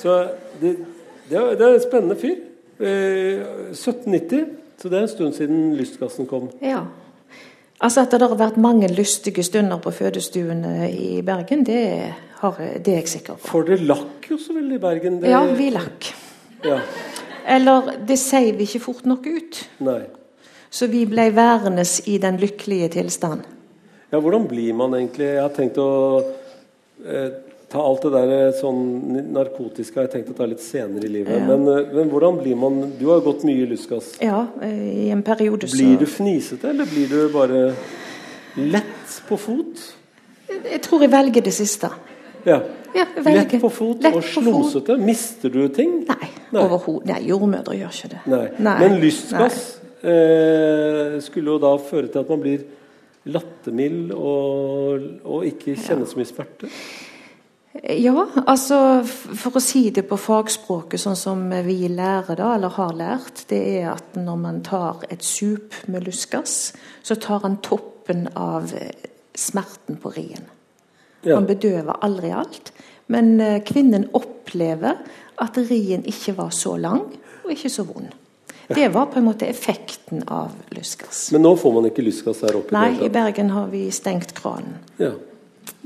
[0.00, 0.16] Så
[0.60, 0.76] det,
[1.28, 2.38] det, er, det er en spennende fyr.
[2.80, 4.46] Eh, 1790,
[4.80, 6.48] så det er en stund siden lystgassen kom.
[6.64, 6.86] Ja.
[7.80, 11.84] Altså At det har vært mange lystige stunder på fødestuene i Bergen, det,
[12.40, 13.48] har, det er jeg sikker på.
[13.52, 15.20] For det lakk jo så veldig i Bergen.
[15.22, 15.30] Det...
[15.32, 16.10] Ja, vi lakk.
[16.64, 16.80] Ja.
[17.48, 19.62] Eller det sier vi ikke fort nok ut.
[19.84, 20.02] Nei.
[20.70, 23.48] Så vi ble værende i den lykkelige tilstand.
[24.10, 25.90] Ja, hvordan blir man egentlig Jeg har tenkt å
[27.06, 27.32] eh,
[27.70, 28.80] ta alt det der eh, sånn
[29.30, 31.36] narkotiske har jeg tenkt å ta litt senere i livet.
[31.38, 31.46] Ja.
[31.52, 34.16] Men, eh, men, hvordan blir man Du har jo gått mye lystgass.
[34.24, 37.62] Ja, i en periode så Blir du fnisete, eller blir du bare
[38.58, 39.84] lett på fot?
[40.50, 41.92] Jeg tror jeg velger det siste.
[42.44, 42.58] Ja.
[42.96, 44.96] ja lett på fot lett og slumsete.
[44.98, 46.00] Mister du ting?
[46.08, 46.64] Nei, Nei.
[46.64, 47.06] overhodet.
[47.12, 48.24] Nei, jordmødre gjør ikke det.
[48.32, 48.46] Nei.
[48.66, 48.74] Nei.
[48.82, 49.60] Men lystgass
[50.02, 52.66] eh, skulle jo da føre til at man blir
[53.30, 56.72] lattermild og, og ikke kjenner så mye smerte?
[57.72, 62.96] Ja, altså for å si det på fagspråket sånn som vi lærer da, eller har
[62.98, 66.72] lært, det er at når man tar et sup med lystgass,
[67.06, 69.06] så tar han toppen av eh,
[69.38, 70.48] smerten på rien.
[71.22, 71.36] Ja.
[71.36, 72.72] Han bedøver aldri alt.
[73.06, 74.98] Men eh, kvinnen opplever
[75.40, 77.06] at rien ikke var så lang
[77.44, 78.10] og ikke så vond.
[78.70, 81.28] Det var på en måte effekten av lystgass.
[81.34, 82.74] Men nå får man ikke lystgass her oppe?
[82.74, 84.78] Nei, i Bergen har vi stengt kranen.
[84.98, 85.14] Ja.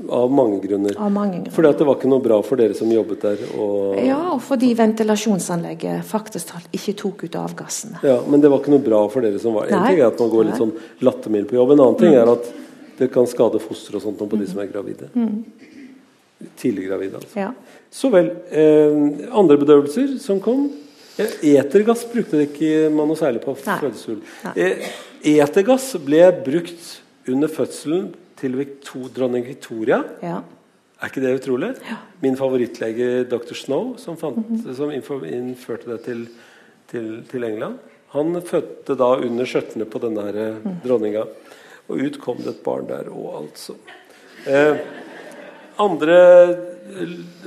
[0.09, 0.95] Av mange grunner.
[0.99, 1.53] Av mange grunner.
[1.55, 3.43] Fordi at det var ikke noe bra for dere som jobbet der?
[3.55, 3.95] Og...
[4.03, 8.01] Ja, og fordi ventilasjonsanlegget faktisk ikke tok ut avgassene.
[8.03, 10.19] Ja, Men det var ikke noe bra for dere som var En ting er at
[10.19, 11.75] man går litt sånn lattermild på jobb.
[11.75, 12.19] En annen ting mm.
[12.21, 12.51] er at
[12.99, 15.09] det kan skade foster og sånt på de som er gravide.
[15.15, 15.43] Mm.
[16.59, 17.39] Tidlig gravide, altså.
[17.39, 17.53] Ja.
[17.95, 18.33] Så vel.
[18.51, 18.99] Eh,
[19.31, 20.67] andre bedøvelser som kom?
[21.15, 24.19] Etergass brukte det ikke man noe særlig på fødsel.
[24.51, 24.87] Eh,
[25.37, 26.89] etergass ble brukt
[27.31, 30.01] under fødselen til Victor, dronning Victoria.
[30.23, 30.41] Ja.
[31.01, 31.73] Er ikke det utrolig?
[31.85, 31.97] Ja.
[32.23, 33.53] Min favorittlege dr.
[33.53, 34.73] Snow, som, fant, mm -hmm.
[34.75, 36.27] som innførte det til,
[36.87, 37.77] til, til, England,
[38.09, 40.75] han fødte da under skjørtene på denne her mm.
[40.85, 41.23] dronninga.
[41.87, 43.73] Og ut kom det et barn der òg, altså.
[44.47, 44.77] Eh,
[45.77, 46.49] andre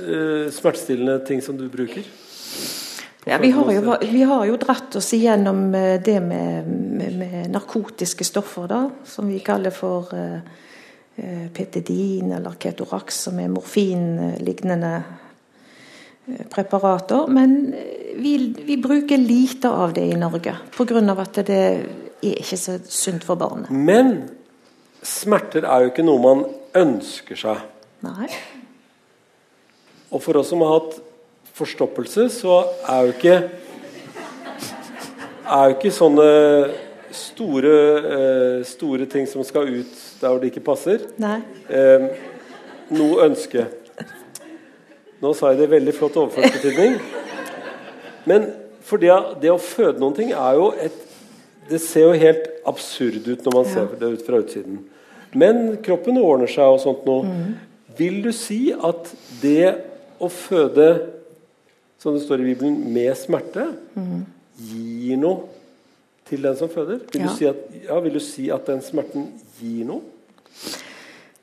[0.07, 2.03] eh, smertestillende ting som du bruker?
[3.25, 7.51] Ja, vi, har jo, vi, har jo, dratt oss igjennom eh, det med, med, med
[7.51, 10.39] narkotiske stoffer, da, som vi kaller for eh,
[11.23, 14.91] Eh, Petidin eller Ketorax, som er morfinlignende
[16.27, 17.27] eh, preparater.
[17.27, 21.01] Men eh, vi, vi, bruker lite av det i Norge pga.
[21.17, 23.71] at det er ikke så sunt for barnet.
[23.71, 24.29] Men
[25.03, 26.45] smerter er jo ikke noe man
[26.77, 27.65] ønsker seg.
[28.05, 28.29] Nei.
[30.11, 31.01] Og for oss som har hatt
[31.59, 33.35] forstoppelse, så er jo ikke
[35.49, 36.29] er jo ikke sånne
[37.11, 37.75] store,
[38.69, 41.05] store ting som skal ut der hvor det ikke passer.
[41.69, 42.07] Eh,
[42.95, 43.65] noe ønske.
[45.19, 46.99] Nå sa jeg det i veldig flott overført betydning.
[48.29, 48.49] Men
[48.85, 49.11] for det,
[49.43, 51.05] det, å føde noen ting er jo et
[51.69, 53.73] Det ser jo helt absurd ut når man ja.
[53.75, 54.79] ser det ut fra utsiden.
[55.37, 57.27] Men kroppen ordner seg og sånt noe.
[57.29, 57.51] Mm.
[57.99, 59.11] Vil du si at
[59.43, 59.75] det
[60.17, 60.87] å føde,
[62.01, 64.23] som det står i Bibelen, med smerte, mm.
[64.71, 65.45] gir noe
[66.25, 67.03] til den som føder?
[67.11, 67.29] Vil, ja.
[67.29, 69.29] du si at, ja, vil du si at den smerten
[69.61, 69.99] gir nå?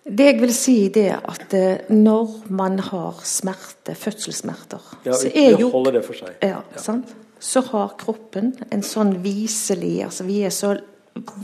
[0.07, 5.31] Det jeg vil si, det er at eh, når man har smerte, fødselssmerter Ja, så
[5.35, 6.37] er jo holder det for seg.
[6.47, 7.11] ja, sant?
[7.43, 10.77] Så har kroppen en sånn viselig altså Vi er så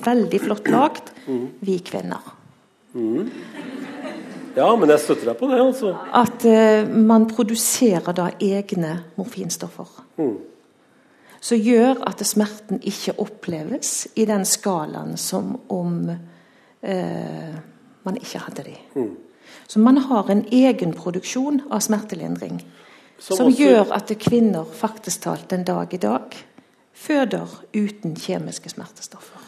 [0.05, 1.49] veldig flott lagd, Mm.
[1.61, 2.21] vi kvinner.
[4.57, 5.93] Ja, men jeg støtter deg på det, altså.
[6.13, 9.89] At uh, man produserer da egne morfinstoffer.
[10.21, 10.35] Mm.
[11.43, 16.11] Som gjør at smerten ikke oppleves i den skalaen som om
[16.83, 17.55] eh,
[18.05, 18.77] man ikke hadde de.
[18.95, 19.17] Mm.
[19.69, 22.63] Så man har en egen produksjon av smertelindring.
[23.19, 26.35] Som Som, også- gjør at kvinner faktisk talt en dag i dag
[26.95, 29.39] føder uten kjemiske smertestoffer.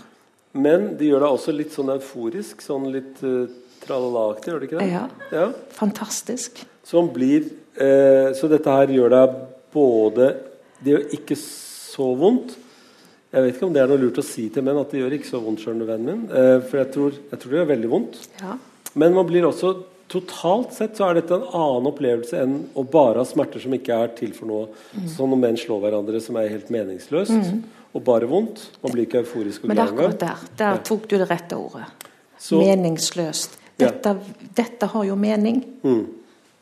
[0.52, 3.48] Men de gjør deg også litt sånn euforisk, sånn litt uh,
[3.84, 4.90] tralala-aktig, gjør de ikke det?
[4.92, 5.08] Ja.
[5.32, 5.48] ja.
[5.74, 6.62] Fantastisk.
[6.84, 7.46] Som blir
[7.80, 9.36] eh, Så dette her gjør deg
[9.72, 10.26] både
[10.84, 12.58] Det gjør ikke så vondt.
[13.34, 15.16] Jeg vet ikke om det er noe lurt å si til menn at det gjør
[15.16, 16.28] ikke så vondt, skjønner vennen min.
[16.30, 18.20] Eh, for jeg tror, jeg tror det gjør veldig vondt.
[18.40, 18.54] Ja.
[18.94, 19.74] Men man blir også
[20.14, 23.96] Totalt sett så er dette en annen opplevelse enn å bare ha smerter som ikke
[24.04, 24.66] er til for noe.
[25.10, 27.32] Sånn når menn slår hverandre som er helt meningsløst.
[27.96, 28.60] Og bare vondt.
[28.84, 30.44] Man blir ikke euforisk og Men det er akkurat der.
[30.60, 31.86] Der tok du det rette ordet.
[32.38, 33.56] Så- Meningsløst.
[33.80, 33.88] Ja.
[33.88, 34.12] Dette,
[34.54, 36.06] dette har jo mening Mm.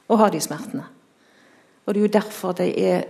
[0.09, 0.85] å ha de smertene.
[1.87, 3.05] Og det er jo derfor det er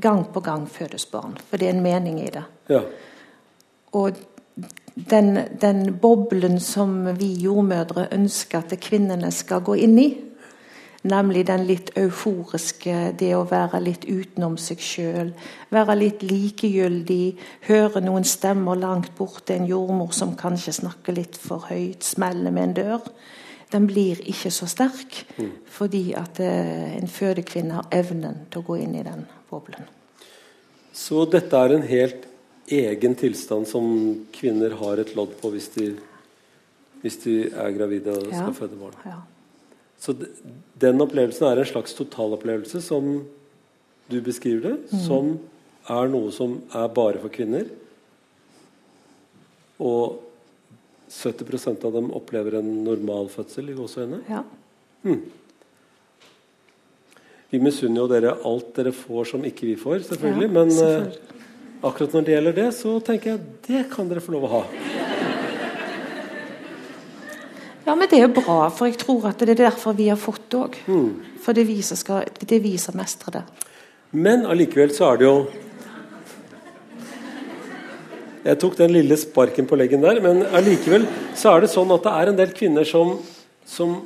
[0.00, 1.36] gang på gang fødes barn.
[1.50, 2.44] For det er en mening i det.
[2.70, 2.84] Ja.
[3.98, 4.18] Og
[4.94, 10.08] den, den boblen som vi jordmødre ønsker at kvinnene skal gå inn i,
[11.02, 15.30] nemlig den litt euforiske, det å være litt utenom seg sjøl,
[15.72, 17.24] være litt likegyldig,
[17.70, 22.68] høre noen stemmer langt borte, en jordmor som kanskje snakker litt for høyt, smeller med
[22.68, 23.12] en dør,
[23.70, 25.20] den blir ikke så sterk
[25.70, 29.86] fordi at eh, en fødekvinne har evnen til å gå inn i den boblen.
[30.92, 32.26] Så dette er en helt
[32.70, 33.86] egen tilstand som
[34.32, 35.88] kvinner har et lodd på hvis de,
[37.02, 38.56] hvis de er gravide og skal Ja.
[38.56, 38.94] føde barn.
[39.04, 39.18] Ja.
[40.00, 40.26] Så de,
[40.80, 43.24] den opplevelsen er en slags totalopplevelse som
[44.10, 45.00] du beskriver det, Mm.
[45.06, 45.38] som
[45.88, 47.66] er noe som er bare for kvinner.
[49.80, 50.20] Og
[51.10, 54.22] 70% av dem opplever en normal fødsel i gåseøyne.
[54.28, 54.42] ja.
[57.50, 60.46] Vi misunner jo dere alt dere får som ikke vi får, selvfølgelig.
[60.46, 61.39] Ja, men eh, selvfølgelig.
[61.82, 64.62] Akkurat når det gjelder det, så tenker jeg det kan dere få lov å ha.
[67.86, 70.20] Ja, men det er jo bra, for jeg tror at det er derfor vi har
[70.20, 70.76] fått det òg.
[70.86, 71.08] Mm.
[71.42, 73.42] For det er vi som skal, det viser mestre det.
[74.12, 75.34] Men allikevel så er det jo
[78.40, 81.02] Jeg tok den lille sparken på leggen der, men allikevel
[81.36, 83.18] så er det sånn at det er en del kvinner som,
[83.68, 83.98] som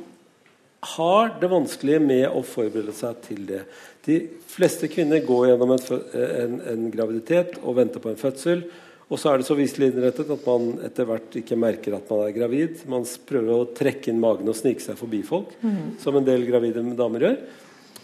[0.85, 3.61] har det vanskelig med å forberede seg til det.
[4.05, 4.19] De
[4.51, 5.85] fleste kvinner går gjennom en,
[6.21, 8.65] en, en graviditet og venter på en fødsel.
[9.05, 12.23] Og så er det så viselig innrettet at man etter hvert ikke merker at man
[12.25, 12.79] er gravid.
[12.89, 15.53] Man prøver å trekke inn magen og snike seg forbi folk,
[16.01, 17.37] som en del gravide damer gjør.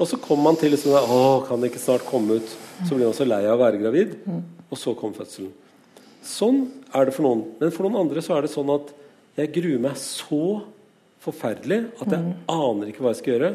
[0.01, 2.53] Og så kommer man til liksom, Å, kan det ikke snart komme ut?
[2.87, 4.13] Så blir man så lei av å være gravid.
[4.71, 5.51] Og så kom fødselen.
[6.25, 7.43] Sånn er det for noen.
[7.59, 8.93] Men for noen andre så er det sånn at
[9.39, 10.61] jeg gruer meg så
[11.21, 13.51] forferdelig at jeg aner ikke hva jeg skal gjøre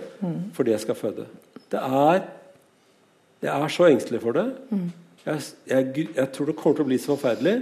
[0.57, 1.27] fordi jeg skal føde.
[1.73, 2.27] Det er
[3.43, 4.47] Jeg er så engstelig for det.
[5.27, 7.57] Jeg, jeg, jeg tror det kommer til å bli så forferdelig.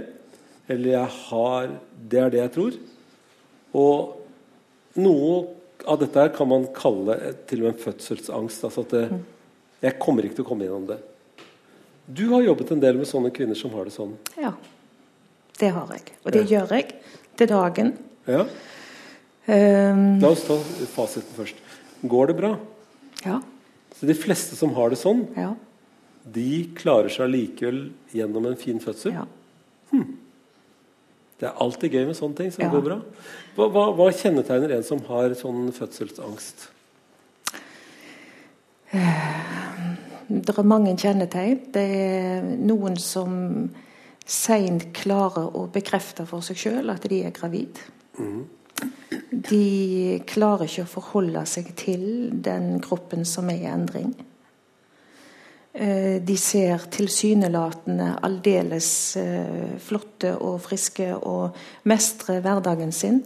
[0.69, 1.73] Eller jeg har
[2.11, 2.77] Det er det jeg tror.
[3.75, 5.33] Og noe
[5.85, 7.17] av dette her kan man kalle
[7.49, 8.63] til og med en fødselsangst.
[8.69, 9.19] Altså at det,
[9.83, 11.01] jeg kommer ikke til å komme gjennom det.
[12.05, 14.15] Du har jobbet en del med sånne kvinner som har det sånn.
[14.39, 14.53] Ja.
[15.59, 16.15] Det har jeg.
[16.23, 16.95] Og det gjør jeg
[17.39, 17.93] til dagen.
[18.29, 18.45] Ja.
[19.47, 20.55] Ehm, La oss ta
[20.95, 21.55] fasiten først.
[22.07, 22.57] Går det bra?
[23.25, 23.41] ja.
[23.95, 25.53] Så De fleste som har det sånn, Ja.
[26.29, 29.13] de klarer seg likevel gjennom en fin fødsel.
[29.13, 29.25] ja.
[31.37, 32.69] Det er alltid gøy med sånne ting som Ja.
[32.71, 33.01] går bra.
[33.55, 36.69] Hva, hva, hva kjennetegner en som har sånn fødselsangst?
[40.27, 41.59] Det er mange kjennetegn.
[41.73, 43.69] Det er noen som
[44.25, 47.77] seint klarer å bekrefte for seg sjøl at de er gravid.
[49.29, 52.05] De klarer ikke å forholde seg til
[52.43, 54.13] den kroppen som er i endring.
[55.75, 61.55] Eh, De ser tilsynelatende aldeles eh, flotte og friske og
[61.91, 63.21] mestrer hverdagen sin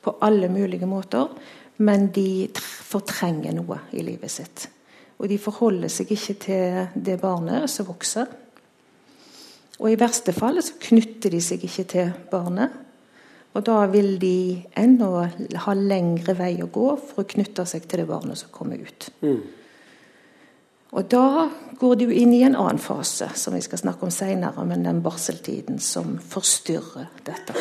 [0.00, 1.28] på alle mulige måter,
[1.76, 4.68] men de fortrenger noe i livet sitt.
[5.20, 8.28] Og de forholder seg ikke til det barnet som vokser.
[9.80, 12.72] Og i verste fall så knytter de seg ikke til barnet.
[13.50, 15.08] Og da vil de ennå
[15.64, 19.08] ha lengre vei å gå for å knytte seg til det barnet som kommer ut.
[20.90, 24.14] Og da går de jo inn i en annen fase, som vi skal snakke om
[24.14, 27.54] seinere, men den barseltiden som forstyrrer dette.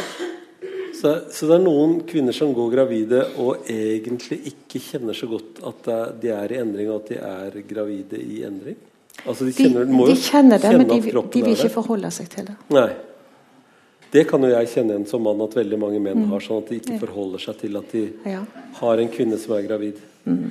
[1.00, 5.62] Så, så, det er noen kvinner som går gravide og egentlig ikke kjenner så godt
[5.70, 8.78] at de er i endring, og at de er gravide i endring?
[9.26, 11.00] Altså de, kjenner, de, de kjenner det, men de,
[11.34, 12.58] de vil ikke forholde seg til det.
[12.76, 12.90] Nei.
[14.12, 16.32] Det kan jo jeg kjenne igjen som mann at veldig mange menn mm.
[16.32, 16.42] har.
[16.42, 18.42] Sånn at de ikke forholder seg til at de ja.
[18.80, 20.00] har en kvinne som er gravid.
[20.26, 20.48] Mm.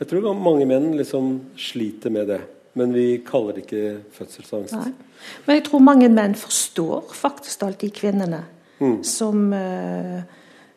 [0.00, 2.40] Jeg tror mange menn liksom sliter med det.
[2.76, 4.74] Men vi kaller det ikke fødselsangst.
[4.76, 4.90] Nei.
[5.46, 8.42] Men jeg tror mange menn forstår faktisk alt de kvinnene
[8.78, 8.98] mm.
[9.04, 10.20] som, uh,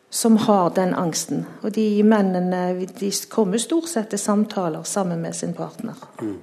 [0.08, 1.44] som har den angsten.
[1.60, 2.62] Og de mennene
[2.96, 6.00] de kommer stort sett til samtaler sammen med sin partner.
[6.24, 6.38] Mm.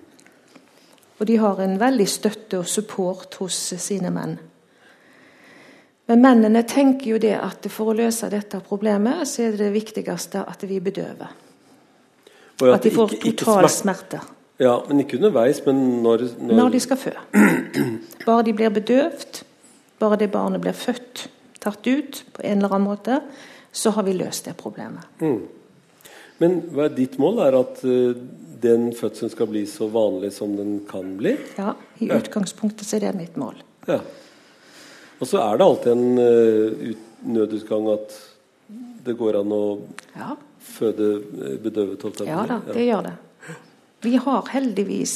[1.18, 4.38] Og de har en veldig støtte og support hos sine menn.
[6.08, 9.74] Men mennene tenker jo det at for å løse dette problemet, så er det det
[9.76, 11.34] viktigste at vi bedøver.
[12.58, 14.22] At, de får total smerte.
[14.58, 17.12] Ja, Men ikke underveis, men når, når Når de skal fø.
[18.28, 19.44] Bare de blir bedøvd,
[20.00, 21.28] bare det barnet blir født,
[21.62, 23.22] tatt ut på en eller annen måte,
[23.72, 25.06] så har vi løst det problemet.
[25.22, 25.40] Mm.
[26.42, 27.40] Men hva er ditt mål?
[27.46, 28.14] Er at uh,
[28.62, 31.34] den fødselen skal bli så vanlig som den kan bli?
[31.58, 33.58] Ja, i utgangspunktet så er det mitt mål.
[33.90, 34.02] Ja.
[35.18, 38.18] Og så er det alltid en uh, ut, nødutgang at
[39.08, 39.64] det går an å
[40.14, 40.36] ja.
[40.62, 42.06] føde uh, bedøvet?
[42.28, 43.16] Ja da, det gjør det.
[44.06, 45.16] Vi har heldigvis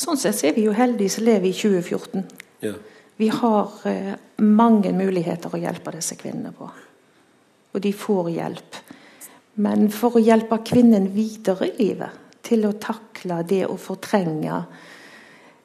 [0.00, 2.22] Sånn sett er vi jo heldige som lever i 2014.
[2.64, 2.70] Ja.
[3.20, 6.68] Vi har uh, mange muligheter å hjelpe disse kvinnene på.
[7.74, 8.78] Og de får hjelp.
[9.60, 14.62] Men for å hjelpe kvinnen videre i livet, til å takle det å fortrenge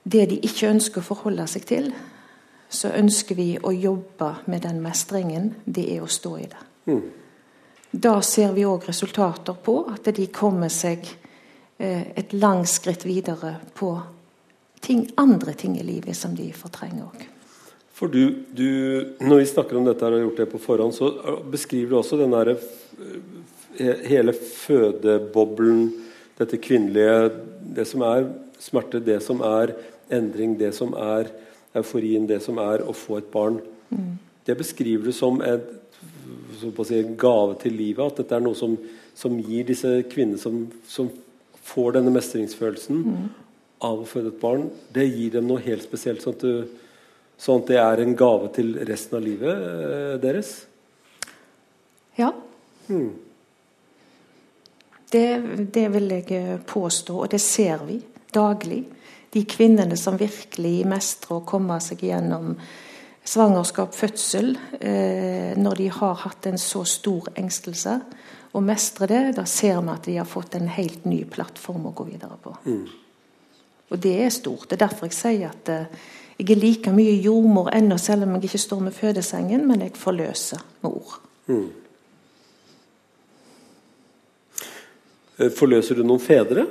[0.04, 1.88] det de ikke ønsker å forholde seg til,
[2.76, 6.66] så ønsker vi å jobbe med den mestringen det er å stå i det.
[6.92, 7.06] Mm.
[7.96, 11.08] Da ser vi òg resultater på at de kommer seg
[11.78, 13.90] Eh, et langt skritt videre på
[14.80, 17.26] ting, andre ting i livet som de fortrenger òg.
[17.96, 20.96] For du, du, Når vi snakker om dette her og har gjort det på forhånd,
[20.96, 21.12] så
[21.52, 25.92] beskriver du også den der, eh, hele fødeboblen,
[26.38, 27.32] dette kvinnelige
[27.76, 29.74] Det som er smerte, det som er
[30.12, 31.28] endring, det som er
[31.76, 33.60] euforien, det som er å få et barn.
[33.90, 34.16] Mm.
[34.46, 35.62] Det beskriver du som en
[36.86, 38.06] si, gave til livet.
[38.06, 38.78] At dette er noe som,
[39.18, 41.10] som gir disse kvinnene som, som
[41.66, 43.28] får denne mestringsfølelsen mm.
[43.88, 46.24] av å føde et barn, det gir dem noe helt spesielt.
[46.24, 46.66] Sånn at, du,
[47.42, 50.56] sånn at det er en gave til resten av livet eh, deres.
[52.20, 52.32] Ja.
[52.88, 53.14] Mm.
[55.12, 55.26] Det,
[55.74, 58.00] det, vil jeg påstå, og det ser vi
[58.36, 58.84] daglig.
[59.36, 62.54] De kvinnene som virkelig mestrer å komme seg gjennom
[63.26, 68.00] svangerskap, fødsel, eh, når de har hatt en så stor engstelse,
[68.56, 71.96] og mestre det, da ser vi at de har fått en helt ny plattform å
[71.96, 72.54] gå videre på.
[72.66, 72.86] Mm.
[73.92, 74.70] Og det er stort.
[74.70, 76.06] Det er derfor jeg sier at uh,
[76.38, 79.98] jeg er like mye jordmor ennå, selv om jeg ikke står med fødesengen, men jeg
[80.00, 81.18] forløser med ord.
[81.52, 81.68] Mm.
[85.38, 86.66] Eh, forløser du noen fedre?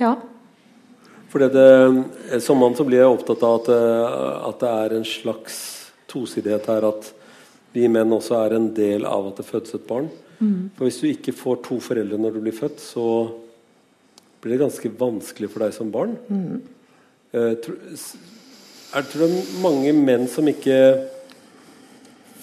[0.00, 0.14] Ja.
[1.28, 1.64] For det,
[2.32, 3.68] eh, Som mann så blir jeg opptatt av at,
[4.48, 5.58] at det er en slags
[6.08, 6.88] tosidighet her.
[6.88, 7.12] At
[7.72, 10.08] vi menn også er en del av at det fødes et barn.
[10.38, 10.70] Mm.
[10.76, 13.04] For Hvis du ikke får to foreldre når du blir født, så
[14.40, 16.16] blir det ganske vanskelig for deg som barn.
[16.30, 16.60] Mm.
[17.34, 17.54] Uh,
[18.96, 19.28] er det
[19.60, 20.78] mange menn som ikke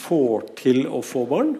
[0.05, 1.55] får til å få barn?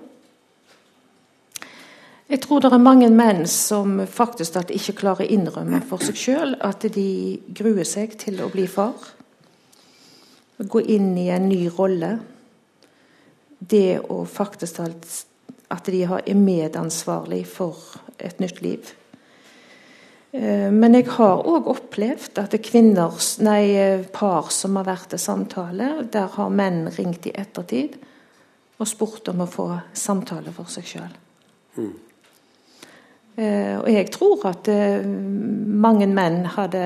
[2.26, 6.56] Jeg tror det er mange menn som faktisk ikke klarer å innrømme for seg sjøl
[6.66, 7.10] at de
[7.54, 8.98] gruer seg til å bli far.
[10.58, 12.16] Gå inn i en ny rolle.
[13.60, 17.78] Det å faktisk at de er medansvarlig for
[18.18, 18.90] et nytt liv.
[20.34, 25.14] Eh, men jeg har òg opplevd at det er kvinner, nei, par som har vært
[25.14, 28.00] til samtale, der har menn ringt i ettertid
[28.82, 31.16] og spurt om å få samtale for seg sjøl.
[31.78, 31.94] Mm.
[33.36, 36.84] Eh, og jeg tror at eh, mange menn hadde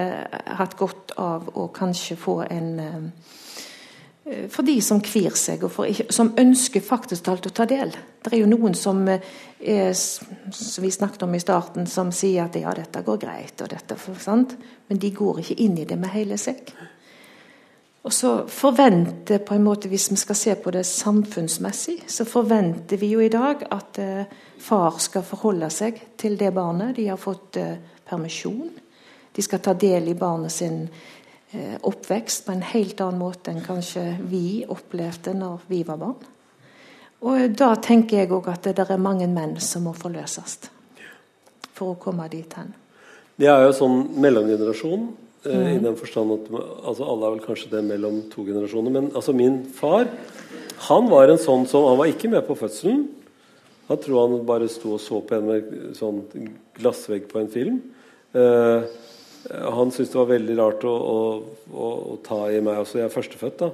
[0.59, 2.71] hatt godt av å kanskje få en
[4.29, 7.93] Eh, for de som kvir seg, og for, som ønsker faktisk alt å ta del.
[8.23, 12.57] Det er jo noen som, er, som vi snakket om i starten, som sier at
[12.59, 14.57] ja, dette går greit, og dette, sant?
[14.89, 16.61] men de går ikke inn i det med hele seg.
[18.03, 22.97] Og så forventer på en måte, Hvis vi skal se på det samfunnsmessig, så forventer
[22.97, 24.25] vi jo i dag at eh,
[24.57, 26.95] far skal forholde seg til det barnet.
[26.95, 27.75] De har fått eh,
[28.05, 28.69] permisjon.
[29.35, 30.87] De skal ta del i barnet sin
[31.51, 36.27] Eh, oppvekst på en helt annen måte enn kanskje vi opplevde når vi var barn.
[37.25, 40.59] Og da tenker jeg òg at det er mange menn som må forløses
[41.73, 42.69] for å komme dit hen.
[43.39, 45.09] Det er jo sånn mellomgenerasjon,
[45.45, 45.67] mm.
[45.75, 48.93] i den forstand at altså alle er vel kanskje det mellom to generasjoner.
[48.95, 50.09] Men altså min far
[50.87, 53.07] Han var en sånn som Han var ikke med på fødselen.
[53.89, 56.21] Da tror han bare sto og så på en sånn
[56.77, 57.79] glassvegg på en film.
[58.37, 58.83] Eh,
[59.49, 61.17] han syntes det var veldig rart å, å,
[61.73, 62.99] å, å, ta i meg også.
[62.99, 63.63] Jeg er førstefødt.
[63.63, 63.71] da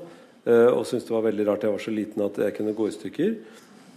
[0.47, 2.87] eh, Og syntes det var veldig rart jeg var så liten at jeg kunne gå
[2.87, 3.35] i stykker.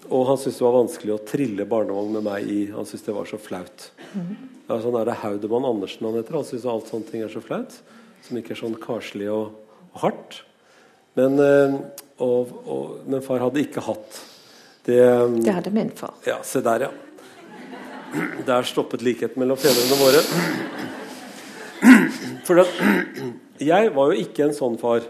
[0.08, 2.60] Og han syntes det var vanskelig å trille barnevogn med meg i.
[2.72, 3.90] Han syntes det var så flaut.
[4.14, 4.32] Mm.
[4.68, 6.38] er sånn er det Haudemann Andersen han heter.
[6.40, 7.76] Han syns alt sånne ting er så flaut.
[8.26, 9.52] Som ikke er sånn karslig og,
[9.92, 10.42] og hardt.
[11.18, 11.78] Men, eh,
[12.24, 14.20] og, og, men far hadde ikke hatt
[14.88, 16.14] det, um, det hadde min far.
[16.24, 16.90] Ja, se der, ja.
[18.46, 20.22] Der stoppet likheten mellom fedrene våre.
[22.48, 22.62] For
[23.60, 25.04] jeg var jo ikke en sånn far.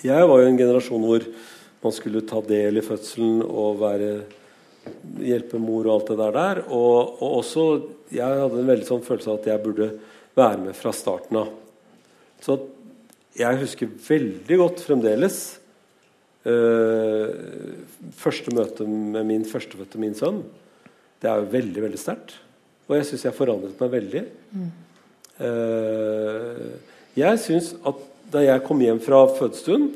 [0.00, 1.26] Jeg var jo en generasjon hvor
[1.82, 4.10] man skulle ta del i fødselen og være
[5.22, 6.34] hjelpe mor og alt det der.
[6.36, 6.60] der.
[6.68, 7.64] Og, og, også
[8.12, 9.88] Jeg hadde en veldig sånn følelse av at jeg burde
[10.38, 11.50] være med fra starten av.
[12.40, 12.56] Så
[13.38, 15.38] jeg husker veldig godt fremdeles
[16.48, 17.28] øh,
[18.16, 20.40] første møte med min førstefødte, min sønn,
[21.20, 22.36] det er jo veldig veldig sterkt.
[22.88, 24.22] Og jeg syns jeg forandret meg veldig.
[24.56, 24.68] Mm.
[25.38, 26.70] Uh,
[27.18, 27.98] jeg syns at
[28.32, 29.90] da jeg kom hjem fra fødestuen,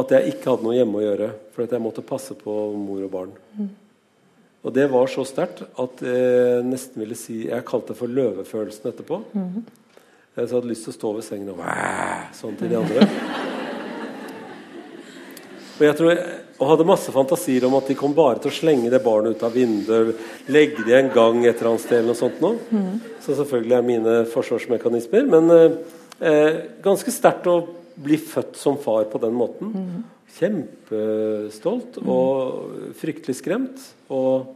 [0.00, 1.30] at jeg ikke hadde noe hjemme å gjøre.
[1.54, 3.32] For at jeg måtte passe på mor og barn.
[3.58, 3.72] Mm.
[4.64, 8.90] Og det var så sterkt at jeg nesten ville si Jeg kalte det for løvefølelsen
[8.90, 9.20] etterpå.
[9.36, 9.64] Mm.
[10.34, 11.60] Så jeg hadde lyst til å stå ved sengen og
[12.34, 13.04] sånn til de andre.
[15.74, 16.24] Og jeg tror
[16.54, 19.42] og hadde masse fantasier om at de kom bare til å slenge det barnet ut
[19.42, 21.98] av vinduet, legge det i en gang et eller annet sted.
[21.98, 22.52] eller noe sånt nå.
[22.70, 22.92] Mm.
[23.24, 25.26] Så selvfølgelig er mine forsvarsmekanismer.
[25.32, 25.74] Men eh,
[26.30, 27.56] eh, ganske sterkt å
[27.94, 29.70] bli født som far på den måten.
[29.74, 30.02] Mm.
[30.34, 33.84] Kjempestolt og fryktelig skremt.
[34.14, 34.50] Og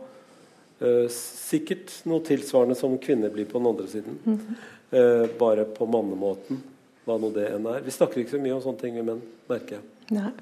[0.83, 4.19] uh, sikkert noe tilsvarende som kvinner blir på den andre siden.
[4.25, 4.41] Mm.
[4.89, 6.63] Uh, bare på mannemåten,
[7.07, 7.85] hva nå det enn er.
[7.85, 9.87] Vi snakker ikke så mye om sånne ting, menn, merker jeg.
[10.17, 10.33] Nei.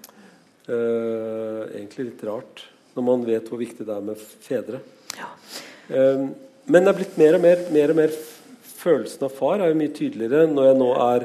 [0.67, 2.65] Uh, egentlig litt rart
[2.97, 4.81] når man vet hvor viktig det er med fedre.
[5.19, 5.29] Ja.
[5.91, 6.33] Uh,
[6.67, 8.19] men det er blitt mer og mer, mer og mer
[8.77, 11.25] Følelsen av far er jo mye tydeligere når jeg nå er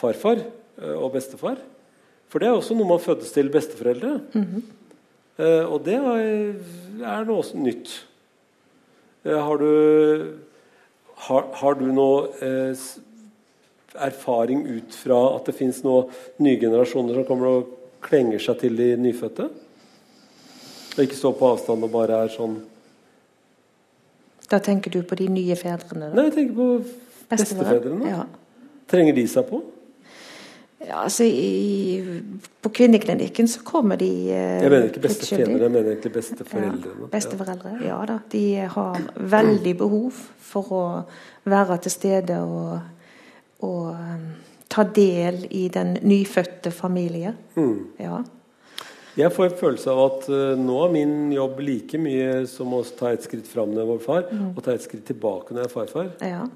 [0.00, 0.40] farfar
[0.78, 1.60] og bestefar.
[2.28, 4.20] For det er også noe man fødes til besteforeldre.
[4.34, 4.62] Mm -hmm.
[5.72, 8.06] og det er, noe også nytt.
[9.24, 10.38] har du
[11.14, 12.28] har, har, du noe
[13.94, 17.66] erfaring ut fra at det fins nye generasjoner som kommer og
[18.04, 19.48] klenger seg til de nyfødte.
[20.96, 22.58] Og ikke står på avstand og bare er sånn
[24.50, 26.08] Da tenker du på de nye fedrene?
[26.08, 26.14] Da?
[26.16, 26.68] Nei, jeg tenker på
[27.28, 28.08] bestefedrene.
[28.08, 28.22] Ja.
[28.88, 29.60] Trenger de seg på?
[30.78, 32.22] Ja, altså i,
[32.62, 37.00] På kvinneklinikken så kommer de eh, Jeg mener ikke bestefedre, jeg mener egentlig besteforeldrene.
[37.02, 38.18] Ja, besteforeldre, ja da.
[38.30, 38.44] De
[38.76, 39.00] har
[39.34, 40.82] veldig behov for å
[41.50, 42.78] være til stede og,
[43.66, 44.28] og um,
[44.70, 47.34] ta del i den nyfødte familie.
[47.56, 47.80] Mm.
[47.98, 48.22] Ja.
[49.18, 52.84] Jeg får en følelse av at uh, nå er min jobb like mye som å
[52.86, 54.46] ta et skritt fram når jeg var far, mm.
[54.54, 56.14] og ta et skritt tilbake når jeg er farfar.
[56.22, 56.46] Ja.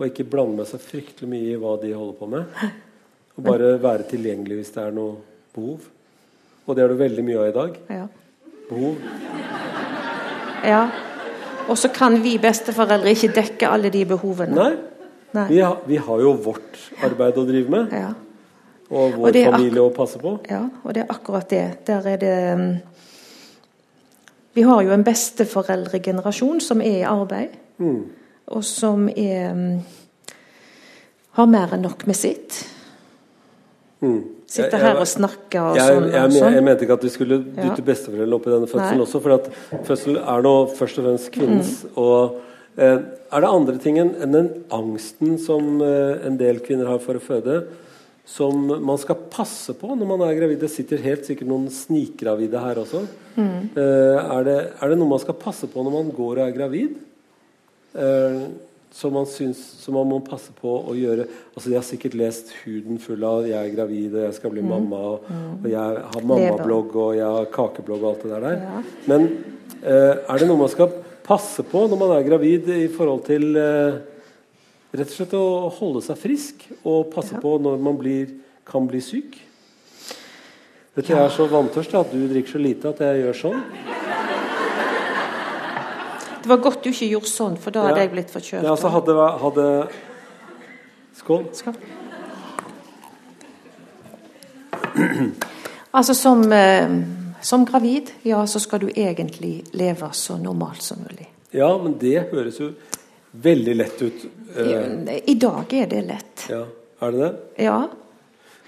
[0.00, 2.48] Og ikke blande meg så fryktelig mye i hva de holder på med.
[3.34, 5.16] Og bare være tilgjengelig hvis det er noe
[5.54, 5.88] behov.
[6.66, 7.78] Og det er det veldig mye av i dag.
[7.90, 8.04] Ja.
[8.68, 8.94] Behov.
[10.64, 10.82] Ja.
[11.68, 14.54] Og så kan vi besteforeldre ikke dekke alle de behovene.
[15.34, 15.46] Nei.
[15.48, 17.94] Vi har, vi, har, jo vårt arbeid å drive med.
[17.96, 18.12] Ja.
[18.94, 20.36] Og vår og familie å passe på.
[20.46, 21.64] Ja, og det er akkurat det.
[21.88, 22.68] Der er det um,
[24.54, 27.98] Vi har jo en besteforeldregenerasjon som er i arbeid, mm.
[28.54, 29.80] og som er um,
[31.34, 32.60] har mer enn nok med sitt.
[34.04, 34.22] Mm.
[34.54, 36.08] Sitter her og snakke og jeg, sånn.
[36.10, 36.56] Jeg, jeg, sånn.
[36.58, 37.86] jeg, mente ikke at vi skulle dytte ja.
[37.88, 39.06] besteforeldrene opp i denne fødselen Nei.
[39.06, 41.78] også, for at fødsel er nå først og fremst kvinnens.
[41.88, 42.02] Mm.
[42.04, 42.42] og
[42.74, 42.98] Eh,
[43.34, 47.22] er det andre ting enn den angsten som eh, en del kvinner har for å
[47.22, 47.62] føde,
[48.26, 50.58] som man skal passe på når man er gravid?
[50.64, 53.04] Det sitter helt sikkert noen snikgravide her også.
[53.36, 53.70] Mm.
[53.78, 56.56] Eh, er, det, er, det, noe man skal passe på når man går og er
[56.56, 57.02] gravid?
[58.94, 62.52] Som man, syns, som man må passe på å gjøre altså De har sikkert lest
[62.62, 64.68] huden full av 'jeg er gravid', og 'jeg skal bli mm.
[64.70, 65.64] mamma', og, mm.
[65.64, 68.50] og 'jeg har mammablogg', og 'jeg har kakeblogg', og alt det der.
[68.50, 68.82] Ja.
[69.06, 69.28] Men
[69.82, 70.92] er det noe man skal
[71.24, 73.96] passe på når man er gravid i forhold til eh,
[74.94, 75.46] rett og slett å
[75.78, 77.42] holde seg frisk og passe ja.
[77.42, 78.36] på når man blir,
[78.68, 79.40] kan bli syk?
[80.94, 83.62] Vet du, Jeg er så vanntørst at du drikker så lite at jeg gjør sånn.
[86.44, 88.66] Det var godt du ikke gjorde sånn, for da hadde jeg blitt forkjølt.
[88.66, 89.66] Ja, altså hadde, hadde...
[91.16, 91.46] Skål.
[91.56, 91.76] Skål.
[95.94, 96.90] Altså som eh,
[97.44, 101.26] som gravid, ja, så skal du egentlig leve så normalt som mulig.
[101.50, 102.70] Ja, men det høres jo
[103.30, 104.24] veldig lett ut.
[104.56, 106.46] I, i dag er det lett.
[106.48, 106.62] Ja,
[107.04, 107.64] Er det det?
[107.66, 107.76] Ja.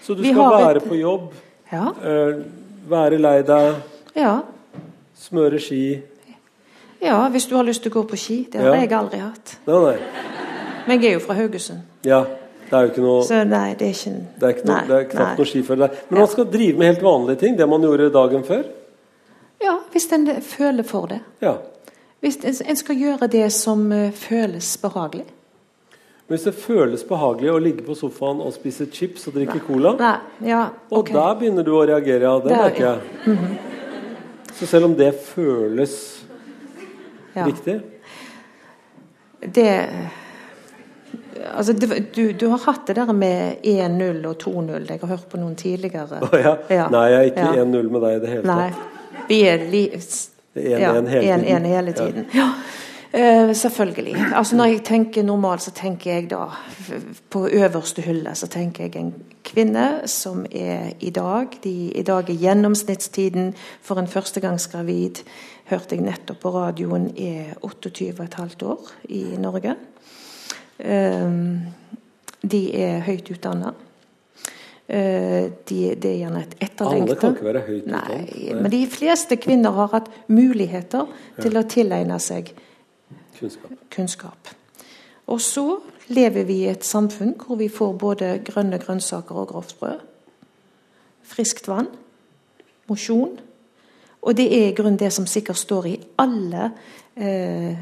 [0.03, 0.89] Så du skal være et...
[0.89, 1.33] på jobb,
[1.73, 1.87] ja.
[2.05, 2.43] eh,
[2.87, 3.81] Være lei deg,
[4.15, 4.35] Ja.
[5.19, 6.03] smøre ski
[7.03, 8.47] ja, hvis du har lyst til å gå på ski.
[8.53, 8.81] Det har Ja.
[8.81, 9.57] jeg aldri hatt.
[9.67, 9.97] Nei, nei.
[10.87, 13.83] Men jeg er jo fra Haugesund, Ja, det er jo ikke noe så nei, det
[13.89, 15.37] er ikke Det er, ikke noe, Nei, det er knapt nei.
[15.37, 15.91] noe skiføre der.
[16.11, 18.65] Men man skal drive med helt vanlige ting, det man gjorde dagen før.
[19.63, 21.21] Ja, hvis en føler for det.
[21.43, 21.55] Ja.
[22.23, 25.25] Hvis en- skal gjøre det som eh, føles behagelig.
[26.29, 29.93] Men hvis det føles behagelig å ligge på sofaen og spise chips og drikke cola,
[29.97, 33.01] Nei, ja, og der begynner du å reagere, ja, det merker jeg.
[33.27, 33.59] Mm jeg.
[34.55, 36.25] Så selv om det føles
[37.37, 37.47] ja.
[37.47, 37.81] riktig
[39.55, 39.73] Det
[41.57, 41.73] Altså,
[42.17, 44.87] du, du har hatt det der med 1-0 og 2-0.
[44.89, 46.19] Jeg har hørt på noen tidligere.
[46.25, 46.55] Å ja.
[46.73, 46.89] Ja.
[46.91, 47.65] Nei, jeg er ikke Ja.
[47.65, 48.71] 1-0 med deg i det hele Nei.
[48.73, 49.29] tatt.
[49.29, 49.85] Vi er li,
[50.57, 51.45] Det er 1-1 hele tiden.
[51.45, 52.27] 1-1 hele tiden.
[52.35, 52.49] Ja.
[53.17, 54.17] Uh, selvfølgelig.
[54.35, 56.49] Altså Når jeg tenker normalt, så tenker jeg da
[57.31, 59.15] på øverste hylle så tenker jeg en
[59.45, 65.23] kvinne som er i dag de, I dag er gjennomsnittstiden for en førstegangsgravid,
[65.71, 69.75] hørte jeg nettopp på radioen, er 28,5 år i Norge.
[70.79, 71.35] Eh,
[72.47, 73.75] de er høyt utdanna.
[74.87, 78.19] de, det er gjerne et etterlengte Alle kan ikke være høyt Nei,
[78.55, 81.09] men de fleste kvinner har hatt muligheter
[81.43, 82.53] til å tilegne seg
[83.35, 83.73] Kunnskap.
[83.91, 84.53] kunnskap.
[85.27, 89.75] Og så lever vi i et samfunn hvor vi får både grønne grønnsaker og grovt
[89.81, 90.05] brød.
[91.27, 91.91] Friskt vann.
[92.87, 93.41] Mosjon.
[94.27, 96.71] Og det er i grunnen det som sikkert står i alle
[97.17, 97.77] eh,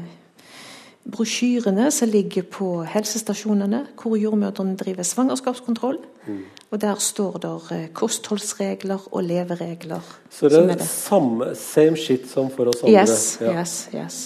[1.11, 5.97] brosjyrene som ligger på helsestasjonene, hvor jordmødrene driver svangerskapskontroll.
[6.27, 6.43] Mm.
[6.71, 10.05] Og der står det eh, kostholdsregler og leveregler.
[10.29, 13.01] Så det er, er samme, same shit som for oss andre.
[13.01, 13.59] Yes, Ja.
[13.61, 14.21] yes, yes.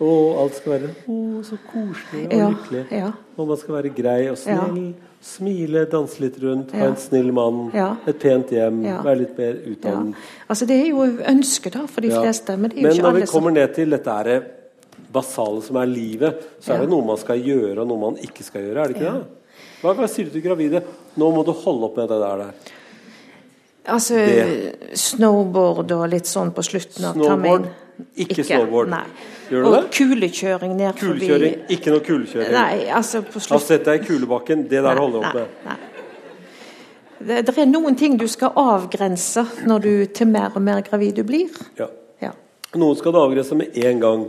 [0.00, 2.82] Og alt skal være å, så koselig og Ja, lykkelig.
[2.94, 3.08] ja.
[3.36, 4.92] Og man skal være grei og snill.
[5.20, 6.84] Smile, danse litt rundt, ha Ja.
[6.86, 7.96] en snill mann, Ja.
[8.06, 9.02] et pent hjem, Ja.
[9.02, 9.70] være litt mer Ja.
[9.74, 10.14] utdannet.
[10.48, 13.14] Altså Det er jo ønsket da for de fleste, men det er jo Men når
[13.20, 14.44] vi kommer som ned til dette her
[15.12, 18.42] basale som er livet, så er det noe man skal gjøre, og noe man ikke
[18.44, 18.76] skal gjøre.
[18.84, 19.24] er det ikke det?
[19.82, 20.82] Hva, hva sier du til gravide?
[21.16, 22.36] Nå må du holde opp med det der.
[22.36, 22.52] der.
[23.88, 24.76] Altså Det.
[24.98, 27.66] snowboard og litt sånn på slutten av termin.
[28.16, 28.88] Ikke snowboard.
[28.92, 29.04] Nei.
[29.50, 29.82] Gjør du og det?
[29.96, 32.52] kulekjøring ned Kulekjøring, forbi ikke noe kulekjøring.
[32.52, 35.46] Nei, altså på slutt sett deg i kulebakken, det der holder du opp med.
[35.64, 35.76] nei.
[37.18, 41.16] Det, det er noen ting du skal avgrense når du til mer og mer gravid
[41.18, 41.48] du blir.
[41.78, 41.88] Ja.
[42.22, 42.30] Ja.
[42.78, 44.28] Noen skal du avgrense med én gang.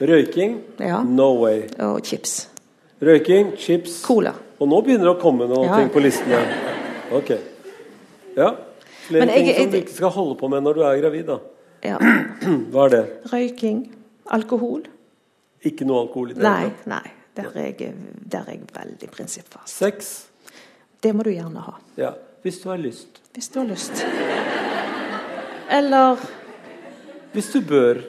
[0.00, 0.56] Røyking?
[0.82, 1.02] Ja.
[1.06, 1.68] No way.
[1.82, 2.48] Og chips.
[3.02, 4.32] Røyking, chips Cola.
[4.58, 5.76] Og nå begynner det å komme noe Ja.
[5.78, 6.40] ting på listene.
[7.14, 7.30] Ok.
[8.36, 8.50] Ja.
[9.06, 11.26] Flere Men jeg- ting som du ikke skal holde på med når du er gravid.
[11.26, 11.38] da.
[11.84, 11.98] Ja.
[12.72, 13.04] Hva er det?
[13.32, 13.84] Røyking.
[14.34, 14.82] Alkohol.
[15.66, 16.90] Ikke noe alkohol i det Nei, hele tatt.
[16.92, 17.14] nei.
[17.38, 17.92] Der er jeg,
[18.32, 19.70] der er jeg veldig prinsippfast.
[19.70, 20.08] Sex?
[20.98, 21.76] Det må du gjerne ha.
[21.98, 22.12] Ja.
[22.42, 23.20] Hvis du har lyst.
[23.34, 24.02] Hvis du har lyst.
[25.70, 26.18] Eller
[27.32, 28.02] Hvis du bør.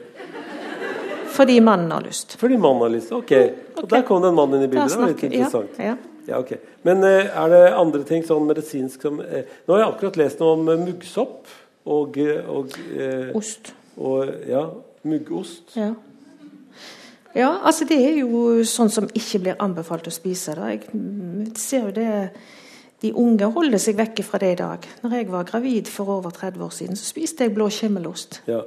[1.30, 2.36] fordi mannen har lyst.
[2.38, 3.12] Fordi mannen har lyst.
[3.12, 3.32] Ok.
[3.32, 3.96] Og okay.
[3.96, 4.90] der kom det en mann inn i bildet.
[4.90, 5.78] Det var litt interessant.
[5.78, 5.96] ja, ja.
[6.26, 6.58] Ja, okay.
[6.82, 10.42] Men eh, er det andre ting sånn medisinsk som eh, Nå har jeg akkurat lest
[10.42, 11.48] noe om eh, muggsopp
[11.90, 13.72] og, og, eh, Ost.
[13.96, 14.62] og ja,
[15.02, 15.74] muggost.
[15.76, 15.90] Ja.
[17.34, 20.54] ja, altså det er jo sånn som ikke blir anbefalt å spise.
[20.58, 20.70] Da.
[20.74, 22.14] Jeg ser jo det
[23.00, 24.84] De unge holder seg vekk fra det i dag.
[25.00, 28.42] Når jeg var gravid for over 30 år siden, så spiste jeg blå skimmelost.
[28.44, 28.58] Ja.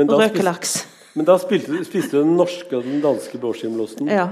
[0.00, 0.86] Og røkelaks.
[1.14, 4.08] men da spilte, spiste du den norske og den danske blåskimmelosten.
[4.08, 4.30] Ja.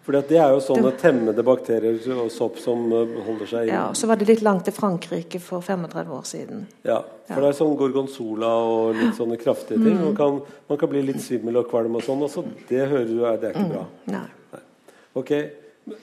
[0.00, 3.82] Fordi det er jo sånne temmede bakterier og sopp som eh, holder seg i ja.
[3.90, 6.62] og Så var det litt langt til Frankrike for 35 år siden.
[6.88, 9.98] Ja, for det er sånn gorgonzola og litt sånne kraftige ting.
[10.00, 10.40] Man, kan,
[10.70, 12.46] man kan bli litt svimmel og kvalm og sånn også.
[12.70, 13.84] Det hører du er, det er ikke bra.
[14.16, 14.26] Nei.
[15.20, 15.34] Ok,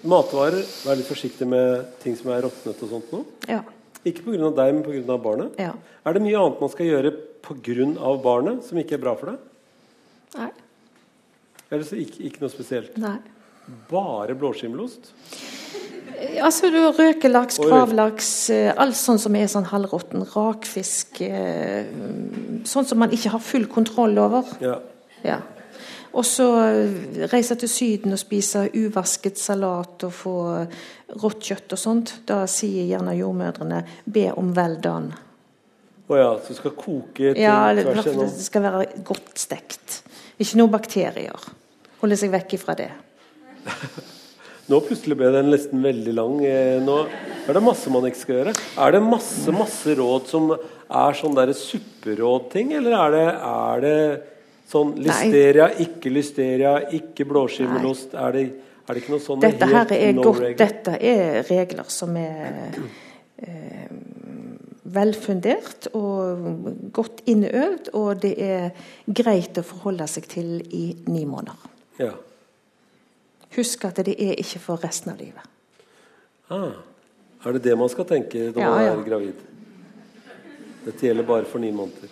[0.07, 3.23] Matvarer, vær litt forsiktig med ting som er råtnet og sånt nå.
[3.49, 3.61] Ja.
[4.07, 4.51] Ikke pga.
[4.59, 5.17] deg, men pga.
[5.17, 5.57] barnet.
[5.61, 5.73] ja.
[6.07, 7.11] Er det mye annet man skal gjøre
[7.43, 8.13] pga.
[8.23, 9.41] barnet som ikke er bra for deg?
[10.37, 10.51] Nei.
[11.71, 12.95] Eller så ikke, ikke noe spesielt?
[13.01, 13.17] Nei.
[13.89, 15.11] Bare blåskimmelost?
[16.41, 20.23] Altså du har Røkelaks, gravlaks, eh, alt sånt som er sånn halvråtten.
[20.33, 21.19] Rakfisk.
[21.21, 24.47] Sånt Sånn som man ikke har full kontroll over.
[24.63, 24.79] Ja.
[25.23, 25.37] Ja.
[26.17, 30.77] Og så eh, reise til Syden og spise uvasket salat og få eh,
[31.21, 32.13] rått kjøtt og sånt.
[32.29, 35.23] Da sier gjerne jordmødrene 'be om vel done'.
[36.07, 38.29] Å ja, så du skal koke til Ja, det, tvers igjennom?
[38.31, 40.01] det skal være godt stekt.
[40.39, 41.47] Ikke noen bakterier.
[41.99, 42.91] Holde seg vekk ifra det.
[44.67, 46.39] Nå plutselig ble den nesten veldig lang.
[46.43, 46.97] Eh, Nå
[47.47, 48.53] er det masse man ikke skal gjøre.
[48.83, 53.95] Er det masse masse råd som er sånn der supperåd-ting, eller er det, er det
[54.67, 58.17] sånn listeria, ikke listeria, ikke blåskimmelost?
[58.19, 58.43] Er det,
[58.83, 60.59] er det ikke noe sånn Dette her er no godt, Regler?
[60.59, 62.75] dette er regler som er
[63.39, 63.89] eh,
[64.97, 68.69] velfundert og godt innøvd, og det er
[69.07, 71.71] greit å forholde seg til i ni måneder.
[72.03, 72.13] Ja.
[73.55, 75.45] Husk at det er ikke for resten av livet.
[76.51, 76.71] Ah,
[77.45, 78.91] er det det man skal tenke når Ja, man ja.
[78.93, 79.39] er gravid?
[80.85, 82.11] Dette gjelder bare for ni måneder.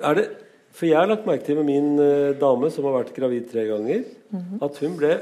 [0.00, 0.26] Er det,
[0.72, 3.66] for jeg har lagt merke til med min uh, dame, som har vært gravid tre
[3.68, 4.58] ganger, Mhm.
[4.62, 5.14] at hun ble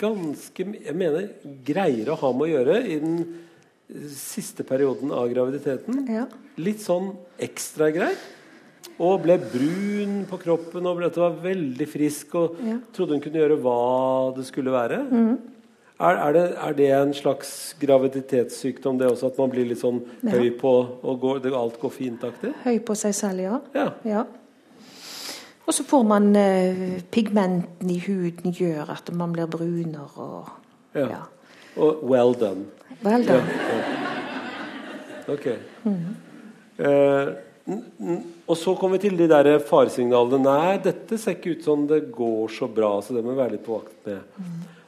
[0.00, 1.28] ganske Jeg mener
[1.64, 3.18] greiere å ha med å gjøre i den
[3.92, 6.06] eh, siste perioden av graviditeten.
[6.10, 6.24] Ja.
[6.58, 8.14] Litt sånn ekstra grei.
[8.98, 12.34] Og ble brun på kroppen og ble, var veldig frisk.
[12.34, 12.78] Og Ja.
[12.94, 15.02] trodde hun kunne gjøre hva det skulle være.
[15.98, 19.26] Er, er, det, er det en slags graviditetssykdom, det også?
[19.32, 20.30] At man blir litt sånn Ja.
[20.30, 20.72] høy på
[21.02, 22.54] og går, alt går fint-aktig?
[22.64, 23.60] Høy på seg selv, ja.
[23.74, 23.90] Ja.
[24.04, 24.24] ja.
[25.66, 30.48] Og så får man eh, Pigmentene i huden gjør at man blir brunere og
[30.94, 31.22] Ja.
[31.76, 32.64] Og well done.
[33.02, 33.18] Da.
[33.18, 33.40] ja.
[35.28, 35.46] Ok.
[36.78, 37.26] Eh,
[37.68, 40.38] n- n- og så kommer vi til de der faresignalene.
[40.46, 43.56] Nei, dette ser ikke ut som det går så bra, så det må vi være
[43.56, 44.42] litt på vakt med.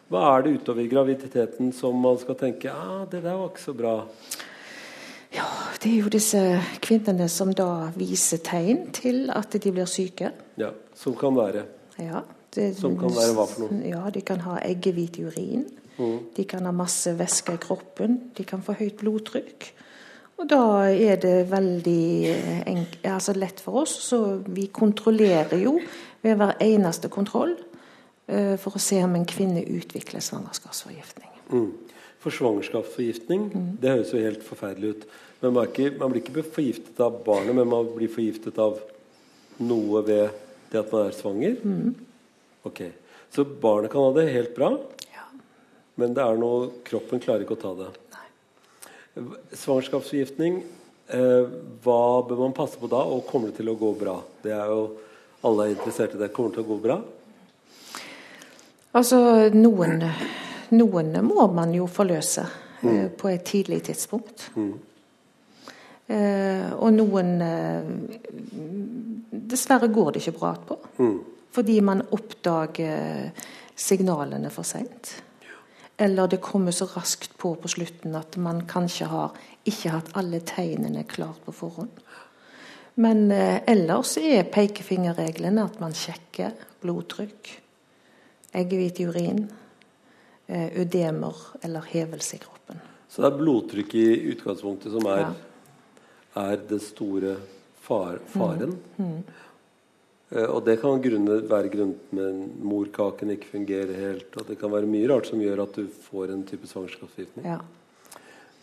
[0.08, 3.74] Hva er det utover graviditeten som man skal tenke ah, det der var ikke så
[3.76, 3.96] bra?
[5.34, 5.44] Ja,
[5.82, 6.40] det er jo disse
[6.80, 10.30] kvinnene som da viser tegn til at de blir syke.
[10.56, 11.66] Ja, Som kan være.
[12.00, 12.22] Ja,
[12.54, 13.82] det, Som kan være hva for noe?
[13.84, 15.66] Ja, De kan ha eggehvit urin.
[15.98, 18.30] De kan ha masse væske i kroppen.
[18.38, 19.68] De kan få høyt blodtrykk.
[20.38, 23.96] Og da er det veldig eh, altså lett for oss.
[24.06, 25.78] Så vi kontrollerer jo
[26.22, 31.30] ved hver eneste kontroll uh, for å se om en kvinne utvikler svangerskapsforgiftning.
[31.50, 31.72] Mm.
[32.22, 33.48] For svangerskapsforgiftning,
[33.82, 35.04] det høres jo helt forferdelig ut.
[35.42, 38.80] Men man, ikke, man blir ikke forgiftet av barnet, men man blir forgiftet av
[39.62, 40.26] noe ved
[40.72, 41.60] det at man er svanger?
[42.66, 42.82] Ok.
[43.34, 44.72] Så barnet kan ha det helt bra,
[45.14, 45.26] Ja.
[45.94, 47.90] men det er noe kroppen klarer ikke å ta det.
[49.52, 50.62] Svangerskapsforgiftning,
[51.08, 51.52] eh,
[51.84, 54.18] hva bør man passe på da, og kommer det til å gå bra?
[54.42, 54.82] Det er jo
[55.46, 56.32] alle er interessert i det.
[56.34, 56.98] Kommer det til å gå bra?
[58.98, 59.18] Altså,
[59.54, 60.02] noen,
[60.74, 62.46] noen må man jo forløse
[62.82, 64.48] eh, på et tidlig tidspunkt.
[66.08, 67.90] Eh, og noen eh,
[69.48, 70.76] Dessverre går det ikke bra på.
[71.54, 73.30] Fordi man oppdager
[73.78, 75.14] signalene for seint.
[75.98, 79.32] Eller det kommer så raskt på på slutten at man kanskje har
[79.66, 81.90] ikke hatt alle tegnene klart på forhånd.
[82.98, 87.50] Men eh, ellers er pekefingerreglene at man sjekker blodtrykk,
[88.58, 89.42] eggehvit i urin,
[90.46, 92.80] eh, ødemer eller hevelse i kroppen.
[93.08, 96.42] Så det er blodtrykk i utgangspunktet som er, Ja.
[96.48, 97.36] er den store
[97.80, 98.78] far, faren.
[98.98, 99.20] Eh,
[100.28, 104.28] og det kan grunne, være grunnet med morkaken ikke fungerer helt.
[104.36, 107.46] Og det kan være mye rart som gjør at du får en type svangerskapsforgiftning.
[107.48, 107.60] Ja.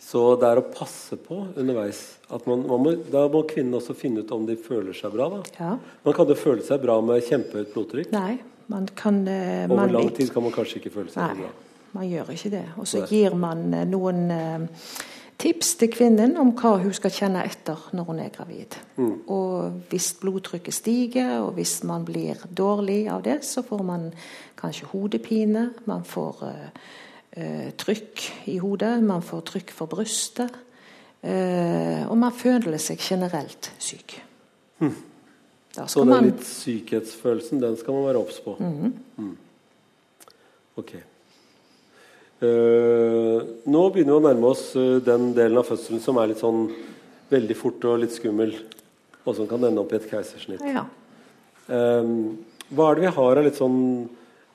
[0.06, 2.02] Så det er å passe på underveis.
[2.30, 5.26] At man, man må, da må kvinnen også finne ut om de føler seg bra.
[5.58, 5.72] Ja.
[6.04, 8.12] Man kan jo føle seg bra med kjempehøyt blodtrykk.
[8.14, 8.36] Nei,
[8.70, 11.50] man kan Uh, Over man lang tid kan man kanskje ikke føle seg Nei, bra.
[11.96, 12.64] man gjør ikke det.
[12.78, 14.86] Og så gir man uh, noen eh,
[15.38, 18.76] tips til kvinnen om hva hun skal kjenne etter når hun er gravid.
[18.96, 19.14] Mm.
[19.32, 24.06] Og hvis blodtrykket stiger, og hvis man blir dårlig av det, så får man
[24.58, 25.70] kanskje hodepine.
[25.88, 30.62] Man får uh, trykk i hodet, man får trykk for brystet.
[31.26, 34.16] Uh, og man føler seg generelt syk.
[34.80, 34.96] Hm.
[35.76, 38.56] Så den man litt sykhetsfølelsen, den skal man være obs på.
[38.56, 39.34] Mm.
[40.80, 40.94] Ok.
[42.46, 46.42] Eh, nå begynner vi å nærme oss eh, den delen av fødselen som er litt
[46.42, 46.66] sånn
[47.30, 48.52] veldig fort og litt skummel,
[49.24, 50.62] og som kan ende opp i et keisersnitt.
[50.66, 50.84] Ja.
[51.66, 52.12] Eh,
[52.70, 53.80] hva er det vi har av litt sånn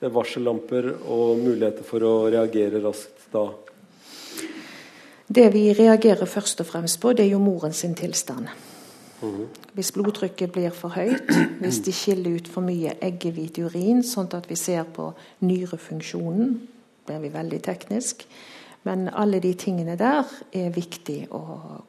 [0.01, 3.45] varsellamper og muligheter for å reagere raskt da?
[5.31, 8.49] Det vi reagerer først og fremst på, det er jo moren sin tilstand.
[9.77, 11.29] Hvis blodtrykket blir for høyt,
[11.61, 15.11] hvis de skiller ut for mye eggehvit urin, sånn at vi ser på
[15.45, 16.55] nyrefunksjonen,
[17.07, 18.25] blir vi veldig teknisk.
[18.83, 20.25] Men alle de tingene der
[20.57, 21.41] er viktig å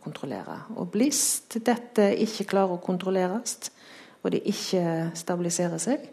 [0.04, 0.58] kontrollere.
[0.76, 1.22] Og hvis
[1.54, 3.70] dette ikke klarer å kontrolleres,
[4.22, 6.04] og det ikke stabiliserer seg,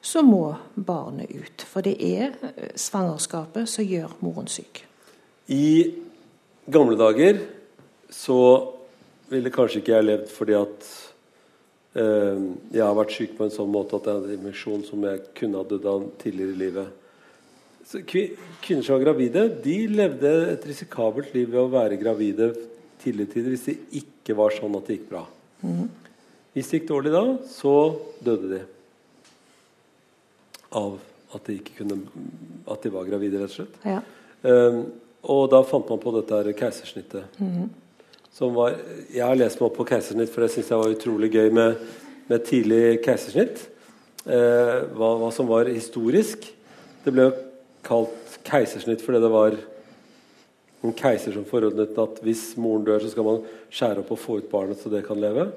[0.00, 1.64] så må barnet ut.
[1.66, 2.36] For det er
[2.78, 4.84] svangerskapet som gjør moren syk.
[5.50, 5.90] I
[6.70, 7.42] gamle dager
[8.12, 8.38] så
[9.28, 10.86] ville kanskje ikke jeg levd fordi at
[11.98, 15.26] eh, jeg har vært syk på en sånn måte at er en infeksjon som jeg
[15.36, 16.97] kunne ha dødd av tidligere i livet.
[17.88, 22.50] Kvinner som var gravide, de levde et risikabelt liv ved å være gravide
[23.00, 25.22] tidligere tider hvis det ikke var sånn at det gikk bra.
[26.52, 27.74] Hvis det gikk dårlig da, så
[28.24, 28.60] døde de.
[30.76, 30.98] Av
[31.36, 31.96] at de ikke kunne
[32.68, 33.80] At de var gravide, rett og slett.
[33.88, 34.02] Ja.
[34.44, 34.82] Um,
[35.28, 37.40] og da fant man på dette her keisersnittet.
[38.36, 38.76] Som var,
[39.08, 41.80] jeg har lest meg opp på keisersnitt, for det syns jeg var utrolig gøy med,
[42.28, 43.64] med tidlig keisersnitt.
[44.28, 46.44] Eh, hva, hva som var historisk.
[47.02, 47.34] Det ble jo
[47.88, 49.56] kalt keisersnitt fordi det var
[50.86, 53.40] en keiser som forordnet at hvis moren dør, så skal man
[53.74, 55.48] skjære opp og få ut barnet så det kan leve.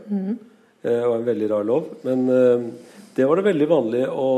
[0.81, 1.91] Det var en veldig rar lov.
[2.07, 2.63] Men eh,
[3.13, 4.29] det var det veldig vanlig å,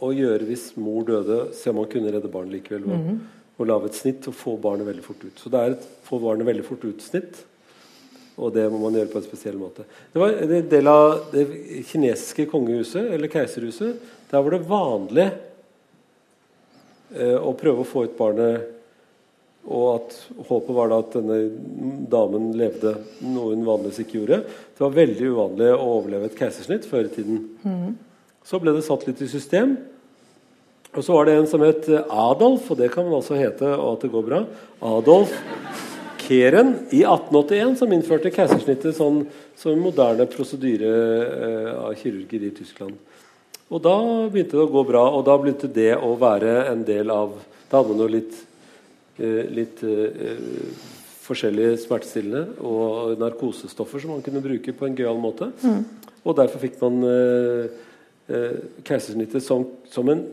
[0.00, 2.86] å gjøre hvis mor døde, se om man kunne redde barnet likevel.
[2.88, 3.10] Og,
[3.58, 5.34] og lage et snitt og få barnet veldig fort ut.
[5.38, 7.42] Så det er et få barnet veldig fort ut-snitt.
[8.34, 9.84] Og det må man gjøre på en spesiell måte.
[10.10, 11.44] Det var en del av det
[11.86, 14.00] kinesiske kongehuset, eller keiserhuset.
[14.30, 15.28] Der var det vanlig
[17.14, 18.70] eh, å prøve å få ut barnet
[19.64, 21.38] og at håpet var da at denne
[22.12, 24.42] damen levde noe hun vanligvis ikke gjorde.
[24.44, 27.38] Det var veldig uvanlig å overleve et keisersnitt før i tiden.
[28.44, 29.78] Så ble det satt litt i system.
[30.92, 33.96] Og så var det en som het Adolf, og det kan man altså hete, og
[33.96, 34.42] at det går bra.
[34.84, 35.32] Adolf
[36.24, 39.24] Keren i 1881 som innførte keisersnittet sånn,
[39.58, 42.96] som en moderne prosedyre eh, av kirurger i Tyskland.
[43.72, 43.94] Og da
[44.28, 47.32] begynte det å gå bra, og da begynte det å være en del av
[47.70, 48.42] Da hadde man jo litt
[49.14, 50.38] Eh, litt eh,
[51.22, 55.52] forskjellige smertestillende og narkosestoffer som man kunne bruke på en gøyal måte.
[55.62, 55.84] Mm.
[56.26, 57.76] Og derfor fikk man eh,
[58.82, 60.24] keisersnittet som, som, en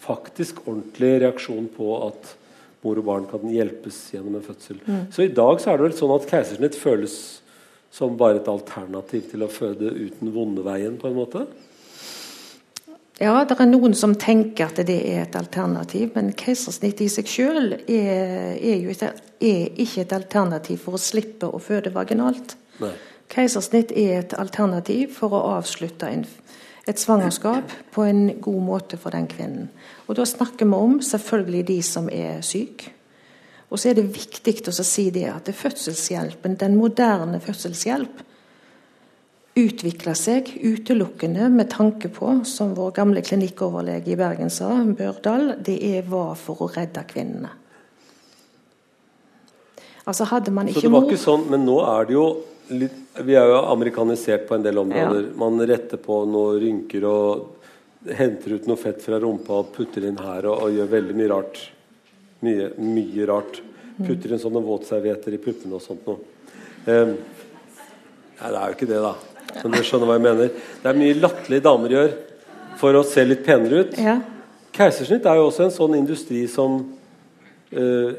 [0.00, 2.32] faktisk ordentlig reaksjon på at
[2.80, 4.80] mor og barn kan hjelpes gjennom en fødsel.
[4.86, 5.02] Mm.
[5.12, 7.18] Så i dag så er det vel sånn at keisersnitt føles
[7.92, 11.44] som bare et alternativ til å føde uten vondeveien, på en måte?
[13.20, 17.28] Ja, det er noen som tenker at det er et alternativ, men keisersnitt i seg
[17.28, 19.10] selv er, er
[19.40, 22.56] er ikke et alternativ for å slippe å føde vaginalt.
[22.80, 22.94] Nei.
[23.30, 26.24] Keisersnitt er et alternativ for å avslutte en,
[26.88, 29.68] et svangerskap på en god måte for den kvinnen.
[30.08, 32.96] Og Da snakker vi om selvfølgelig de som er syke.
[33.70, 38.24] Og så er det viktig å si det at fødselshjelpen, den moderne fødselshjelp
[39.60, 45.78] utvikla seg utelukkende med tanke på, som vår gamle klinikkoverlege i Bergen sa, Børdal, det
[45.86, 47.52] er var for å redde kvinnene.
[50.08, 52.26] Altså hadde man ikke Så det var ikke sånn, Men nå er det jo
[52.72, 55.26] litt Vi er jo amerikanisert på en del områder.
[55.28, 55.36] Ja.
[55.38, 60.18] Man retter på noen rynker og henter ut noe fett fra rumpa og putter inn
[60.22, 61.58] her og, og gjør veldig mye rart.
[62.46, 63.60] Mye, mye rart.
[64.00, 66.22] Putter inn sånne våtservietter i puppene og sånt noe.
[66.86, 67.12] Um,
[68.38, 69.12] nei, det er jo ikke det, da.
[69.62, 70.52] Men du skjønner hva jeg mener.
[70.82, 72.12] Det er mye latterlige damer gjør
[72.80, 73.98] for å se litt penere ut.
[74.00, 74.16] Ja.
[74.76, 76.78] Keisersnitt er jo også en sånn industri som
[77.74, 78.10] uh,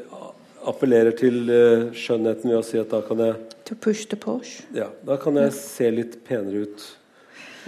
[0.68, 3.38] appellerer til uh, skjønnheten ved å si at da kan jeg
[3.70, 4.60] To push the push.
[4.74, 6.82] ja, da kan jeg se litt penere ut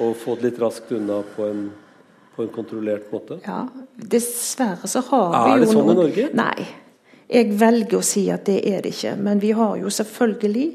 [0.03, 1.69] og få det litt raskt unna på en,
[2.35, 3.39] på en kontrollert måte.
[3.47, 3.62] Ja,
[3.95, 6.27] Dessverre så har vi jo Er det sånn i Norge?
[6.35, 6.67] Nei.
[7.31, 9.15] Jeg velger å si at det er det ikke.
[9.23, 10.67] Men vi har jo selvfølgelig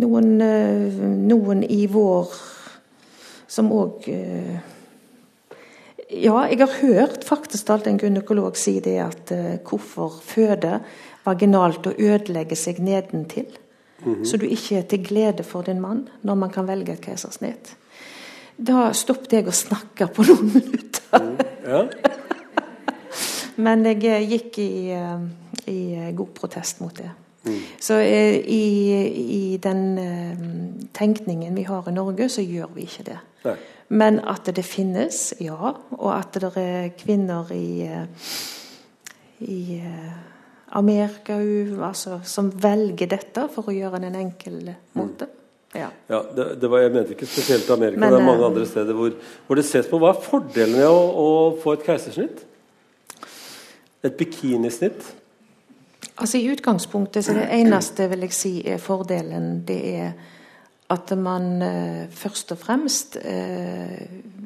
[0.00, 2.34] noen, eh, noen i vår
[3.50, 4.06] som òg
[6.10, 10.80] Ja, jeg har hørt faktisk alt en gynekolog si det at eh, hvorfor føde
[11.22, 13.46] vaginalt og ødelegge seg nedentil?
[14.04, 14.24] Mhm.
[14.24, 17.76] Så du ikke er til glede for din mann når man kan velge et keisersnitt.
[18.58, 21.36] Da stoppet jeg å snakke på noen minutter.
[21.64, 21.84] Ja,
[23.60, 25.24] Men jeg eh, gikk i, eh,
[25.68, 27.10] i eh, god protest mot det.
[27.80, 28.64] Så eh, i,
[29.54, 30.40] i den eh,
[30.96, 33.20] tenkningen vi har i Norge, så gjør vi ikke det.
[33.46, 33.56] Nei.
[33.90, 35.72] Men at det finnes, ja.
[35.98, 38.28] Og at det er kvinner i, eh,
[39.48, 40.12] i eh,
[40.78, 41.40] Amerika
[41.88, 45.26] altså, som velger dette for å gjøre det en enkel måte.
[45.74, 45.88] Ja.
[46.10, 47.98] ja det, det var, Jeg mente ikke spesielt Amerika.
[47.98, 49.16] Men, det er mange eh, andre steder hvor,
[49.46, 49.98] hvor det ses på.
[50.02, 51.28] Hva er fordelen med å, å
[51.62, 52.44] få et keisersnitt?
[54.06, 55.02] Et bikinisnitt?
[56.20, 60.12] Altså I utgangspunktet så det eneste vil jeg si er fordelen, det er
[60.90, 64.00] at man eh, først og fremst eh,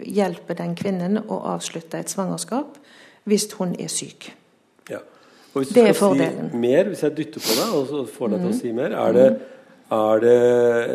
[0.04, 2.76] hjelper den kvinnen å avslutte et svangerskap
[3.24, 4.28] hvis hun er syk.
[4.90, 5.00] Ja.
[5.54, 6.50] Og hvis du Det er fordelen.
[6.52, 9.16] si mer, hvis jeg dytter på deg og får deg til å si mer, er
[9.16, 9.28] det,
[9.96, 10.36] er det,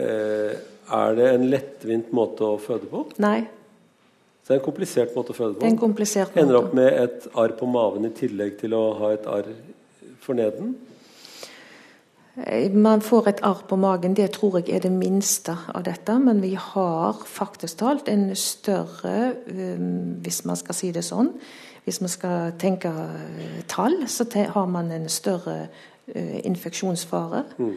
[0.03, 0.59] eh,
[0.99, 3.07] er det en lettvint måte å føde på?
[3.17, 3.47] Nei,
[4.43, 5.59] Så det er en komplisert måte å føde på.
[5.59, 8.85] det er en komplisert Ender opp med et arr på maven i tillegg til å
[9.01, 9.49] ha et arr
[10.21, 10.75] for neden.
[12.47, 16.19] Eh, Man får et arr på magen, det tror jeg er det minste av dette.
[16.19, 21.33] Men vi har faktisk talt en større, um, hvis man skal si det sånn
[21.85, 25.69] Hvis man skal tenke eh, tall, så har man en større
[26.07, 27.43] eh, infeksjonsfare.
[27.57, 27.73] Mm.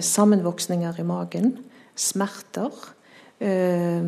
[0.00, 1.58] sammenvoksninger i magen.
[1.96, 2.70] Smerter.
[3.40, 4.02] Eh,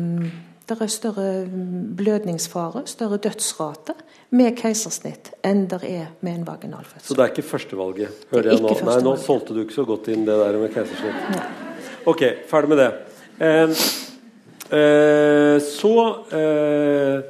[0.69, 3.93] det er større mm, blødningsfare, større dødsrate
[4.31, 7.07] med keisersnitt enn det er med en vaginal fødsel.
[7.09, 8.23] Så det er ikke førstevalget?
[8.31, 8.75] hører jeg nå.
[8.87, 11.27] Nei, nå solgte du ikke så godt inn det der med keisersnitt.
[11.35, 11.43] Nei.
[12.09, 12.89] Ok, ferdig med det.
[13.43, 13.75] Eh,
[14.77, 15.93] eh, så
[16.37, 17.27] eh,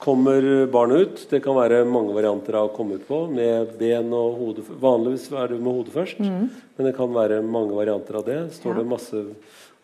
[0.00, 1.22] kommer barnet ut.
[1.30, 4.64] Det kan være mange varianter av å komme ut på, med ben og hode.
[4.80, 6.42] Vanligvis er det med hodet først, mm.
[6.78, 8.40] men det kan være mange varianter av det.
[8.56, 8.80] står ja.
[8.80, 9.24] det masse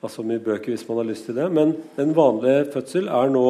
[0.04, 1.48] altså mye bøker hvis man har lyst til det.
[1.52, 3.48] Men en vanlig fødsel er nå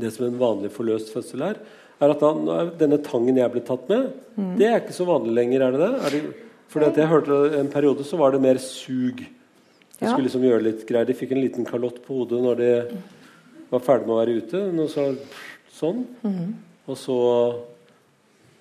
[0.00, 1.60] det som en vanlig forløst fødsel er.
[2.00, 4.54] Er at da, Denne tangen jeg ble tatt med, mm.
[4.58, 5.92] det er ikke så vanlig lenger, er det det?
[6.00, 6.22] Er det
[6.70, 9.24] fordi at jeg hørte En periode så var det mer sug.
[9.98, 11.08] De skulle liksom gjøre litt greier.
[11.08, 12.70] De fikk en liten kalott på hodet når de
[13.72, 14.62] var ferdig med å være ute.
[14.88, 15.08] Så,
[15.76, 16.04] sånn.
[16.22, 16.54] Mm.
[16.86, 17.18] Og så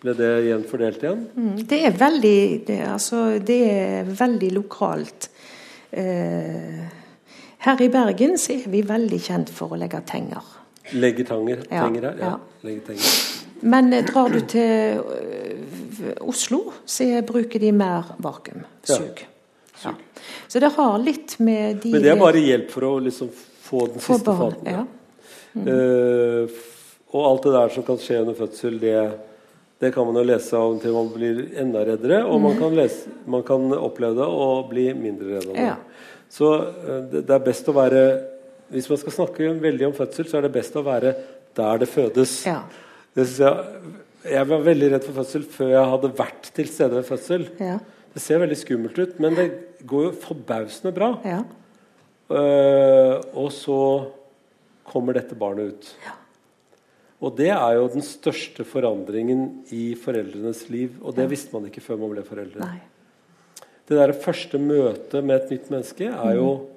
[0.03, 1.25] ble det igjen fordelt igjen?
[1.35, 1.55] Mm.
[1.69, 2.37] Det er veldig
[2.67, 5.29] det, altså, det er veldig lokalt.
[5.91, 6.85] Eh,
[7.65, 10.55] her i Bergen så er vi veldig kjent for å legge tenger.
[10.95, 12.23] Legge tanger, tenger her?
[12.23, 12.37] Ja.
[12.65, 12.79] ja.
[12.87, 13.28] Tenger.
[13.61, 19.25] Men eh, drar du til uh, Oslo, så bruker de mer vakuumsug.
[19.83, 19.93] Ja.
[20.47, 23.29] Så det har litt med de Men det er bare hjelp for å liksom
[23.69, 24.71] få den siste barn, faten?
[24.73, 24.85] Ja.
[25.53, 25.67] Mm.
[25.67, 26.59] Uh,
[27.09, 28.97] og alt det der som kan skje under fødsel, det,
[29.81, 32.21] det kan man jo lese av til man blir enda reddere.
[32.27, 32.45] Og mm.
[32.47, 35.69] man, kan lese, man, kan oppleve det og bli mindre redd av det.
[35.71, 36.11] Ja.
[36.29, 38.03] Så uh, det, det, er best å være
[38.69, 41.15] Hvis man skal snakke veldig om fødsel, så er det best å være
[41.57, 42.35] der det fødes.
[42.45, 42.61] Ja.
[43.17, 47.47] Det jeg, var veldig redd for fødsel før jeg hadde vært til stede ved fødsel.
[47.63, 47.79] Ja.
[48.13, 49.47] Det ser veldig skummelt ut, men det
[49.87, 51.13] går jo forbausende bra.
[51.27, 51.43] Ja.
[52.29, 53.79] Uh, og så
[54.89, 55.91] kommer dette barnet ut.
[56.05, 56.15] Ja.
[57.19, 60.95] Og det er jo den største forandringen i foreldrenes liv.
[61.03, 62.63] Og det visste man ikke før man ble foreldre.
[62.63, 63.65] Nei.
[63.89, 66.67] Det der første møtet med et nytt menneske er jo mm.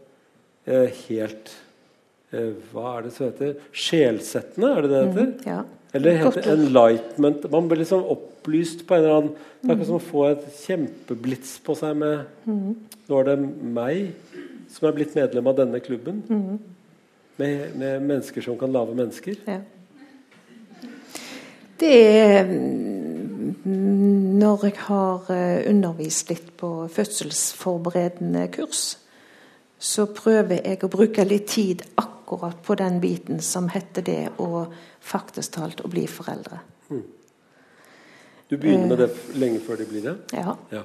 [0.72, 1.52] eh, helt
[2.32, 3.54] eh, Hva er det som heter?
[3.70, 5.28] Sjelsettende, er det det heter?
[5.28, 5.60] Mm, ja.
[5.92, 7.50] Eller det heter enlightenment.
[7.50, 10.46] Man blir liksom opplyst på en eller annen Det er akkurat som å få et
[10.62, 12.70] kjempeblits på seg med mm.
[13.10, 13.36] Nå er det
[13.76, 13.98] meg
[14.72, 16.22] som er blitt medlem av denne klubben.
[16.28, 16.56] Mm.
[17.36, 19.36] Med, med, mennesker som kan lage mennesker.
[19.44, 19.58] Ja.
[21.82, 28.84] Det er mm, når jeg har eh, undervist litt på fødselsforberedende kurs,
[29.82, 34.66] så prøver jeg å bruke litt tid akkurat på den biten som heter det å
[35.00, 36.60] faktisk talt å bli foreldre.
[36.90, 37.04] Mm.
[38.48, 40.16] Du begynner med det lenge før de blir det?
[40.36, 40.56] Ja.
[40.70, 40.82] ja.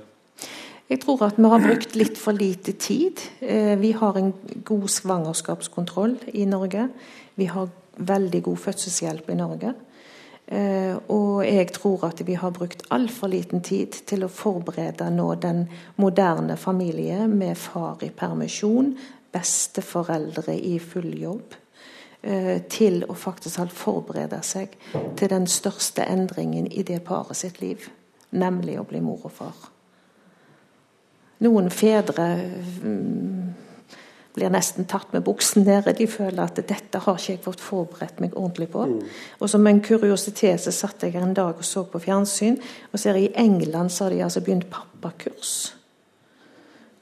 [0.87, 3.19] Jeg tror at vi har brukt litt for lite tid.
[3.43, 4.31] Eh, vi har en
[4.63, 6.87] god svangerskapskontroll i Norge.
[7.35, 7.67] Vi har
[7.97, 9.73] veldig god fødselshjelp i Norge.
[10.47, 15.33] Eh, og jeg tror at vi har brukt altfor liten tid til å forberede nå
[15.43, 15.65] den
[15.99, 18.93] moderne familie med far i permisjon,
[19.31, 21.55] besteforeldre i full jobb,
[22.23, 24.75] eh, til å faktisk forberede seg
[25.17, 27.89] til den største endringen i det paret sitt liv,
[28.31, 29.71] nemlig å bli mor og far.
[31.39, 32.25] Noen fedre
[32.83, 33.53] mm,
[34.33, 35.93] blir nesten tatt med buksen nede.
[35.93, 38.85] De føler at 'dette har ikke jeg fått forberedt meg ordentlig på'.
[38.85, 39.01] Mm.
[39.39, 42.57] Og som en kuriositet så satt jeg en dag og så på fjernsyn,
[42.93, 45.76] og ser i England så har de altså begynt pappakurs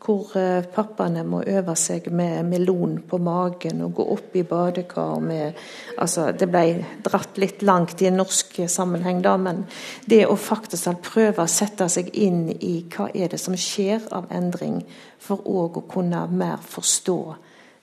[0.06, 5.20] hvor eh, pappaene må øve seg med melon på magen og gå opp i badekar
[5.24, 5.58] med
[5.98, 9.64] altså Det ble dratt litt langt i en norsk sammenheng, da, men
[10.06, 14.28] det å faktisk prøve å sette seg inn i hva er det som skjer av
[14.30, 14.82] endring,
[15.20, 17.20] for òg å kunne mer forstå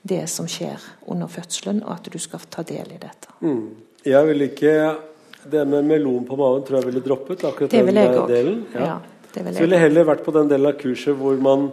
[0.02, 3.32] det som skjer under fødselen, og at du skal ta del i dette.
[3.40, 3.64] Mm.
[4.04, 4.76] Jeg vil ikke
[5.42, 7.44] Det med melon på magen tror jeg ville droppet.
[7.44, 7.86] akkurat den
[8.28, 8.66] delen.
[8.74, 8.80] Ja.
[8.80, 8.98] Ja,
[9.34, 11.72] det vil jeg Så ville heller vært på den delen av kurset hvor man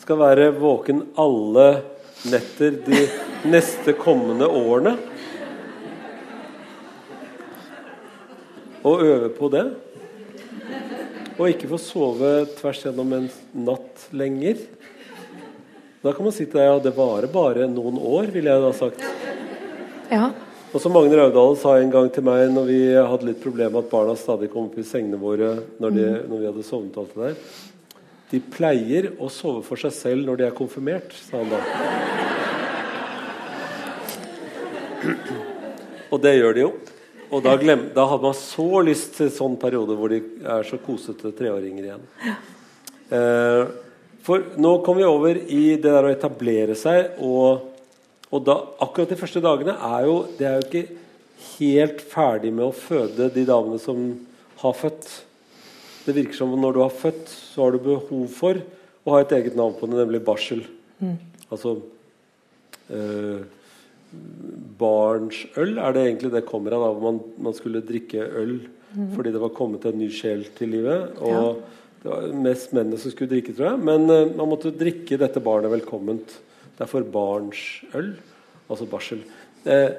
[0.00, 1.66] skal være våken alle
[2.30, 3.02] netter de
[3.48, 4.96] neste kommende årene.
[8.86, 9.66] Og øve på det.
[11.36, 13.28] Og ikke få sove tvers gjennom en
[13.66, 14.62] natt lenger.
[16.04, 18.72] Da kan man si til deg ja, det varer bare noen år, ville jeg da
[18.76, 19.02] sagt.
[20.12, 20.30] Ja.
[20.70, 23.86] Og som Magne Raudal sa en gang til meg når vi hadde litt problemer med
[23.86, 27.14] at barna stadig kom opp i sengene våre når, de, når vi hadde sovnet alt
[27.16, 27.38] det der
[28.30, 31.60] de pleier å sove for seg selv når de er konfirmert, sa han da.
[36.10, 36.72] Og det gjør de jo.
[37.34, 40.66] Og da, glem, da hadde man så lyst til en sånn periode hvor de er
[40.66, 42.04] så kosete treåringer igjen.
[43.10, 43.62] Eh,
[44.26, 47.66] for nå kom vi over i det der å etablere seg, og,
[48.30, 51.02] og da, akkurat de første dagene er jo Det er jo ikke
[51.56, 54.08] helt ferdig med å føde de damene som
[54.62, 55.06] har født.
[56.06, 58.60] Det virker som når du har født, så har du behov for
[59.06, 60.62] å ha et eget navn på det, nemlig barsel.
[61.02, 61.16] Mm.
[61.50, 61.76] Altså
[62.94, 63.40] øh,
[64.78, 65.76] barnsøl.
[65.82, 66.86] Er det egentlig det kommer av?
[66.86, 68.60] da, Man, man skulle drikke øl
[68.94, 69.10] mm.
[69.16, 71.18] fordi det var kommet en ny sjel til livet.
[71.18, 71.62] Og
[72.02, 73.82] det var mest mennene som skulle drikke, tror jeg.
[73.90, 76.38] Men eh, man måtte drikke dette barnet velkomment.
[76.78, 78.14] Derfor barnsøl,
[78.68, 79.26] altså barsel.
[79.66, 79.90] Eh,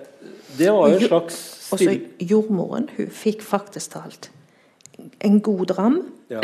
[0.55, 1.75] det var jo en slags stil...
[1.75, 4.31] Også jordmoren hun fikk faktisk talt
[5.21, 6.39] en god dram Ja,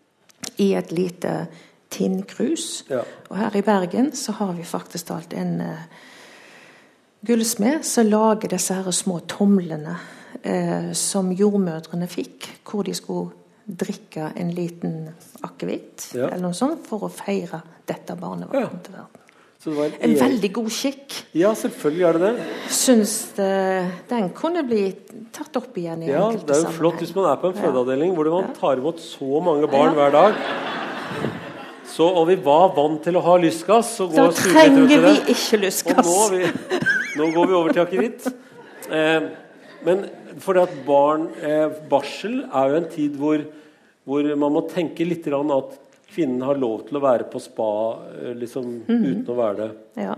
[0.58, 1.46] i et lite
[1.90, 2.84] tinnkrus.
[2.90, 3.00] ja.
[3.30, 5.82] Og her i Bergen så har vi faktisk talt en uh,
[7.26, 9.96] gullsmed som lager disse her små tomlene
[10.46, 13.30] uh, som jordmødrene fikk, hvor de skulle
[13.66, 15.08] drikke en liten
[15.42, 16.28] akevitt Ja.
[16.28, 19.22] eller noe sånt for å feire dette barnet var kommet til verden.
[19.66, 21.14] En en veldig god skikk.
[21.34, 22.44] Ja, selvfølgelig er det det.
[22.70, 23.48] Syns det,
[24.10, 24.84] den kunne bli
[25.34, 27.56] tatt opp igjen i Ja, enkelte Det er jo flott hvis man er på en
[27.58, 30.38] fødeavdeling hvor man tar imot så mange barn hver dag.
[31.96, 33.94] Så, og vi var vant til å ha lystgass.
[34.12, 35.58] Da trenger vi ikke
[35.96, 36.80] Og nå, vi,
[37.16, 38.28] nå går vi over til akevitt.
[38.92, 39.28] Eh,
[39.86, 40.04] men
[40.44, 43.42] fordi at barn eh, Barsel er jo en tid hvor,
[44.06, 45.76] hvor man må tenke litt at
[46.08, 47.70] kvinnen har lov til å være på spa
[48.22, 49.04] eh, liksom, mm.
[49.04, 49.70] uten å være det.
[50.06, 50.14] Ja.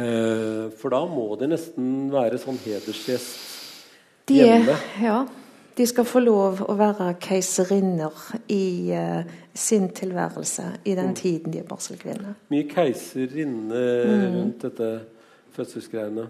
[0.00, 3.46] Eh, for da må det nesten være sånn hedersgjest
[4.30, 4.76] De, hjemme.
[5.02, 5.18] ja,
[5.76, 8.14] de skal få lov å være keiserinner
[8.52, 9.22] i uh,
[9.54, 10.96] sin tilværelse i Mm.
[11.00, 12.34] den tiden de er barselkvinner.
[12.50, 14.34] Mye keiserinne Mm.
[14.36, 15.00] rundt dette
[15.56, 16.26] fødselsgreiene.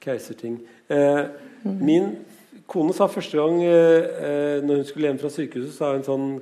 [0.00, 0.60] Keiserting.
[0.88, 1.24] Eh,
[1.64, 2.16] Min
[2.66, 6.40] kone sa første gang eh, eh, når hun skulle hjem fra sykehuset, sa hun sånn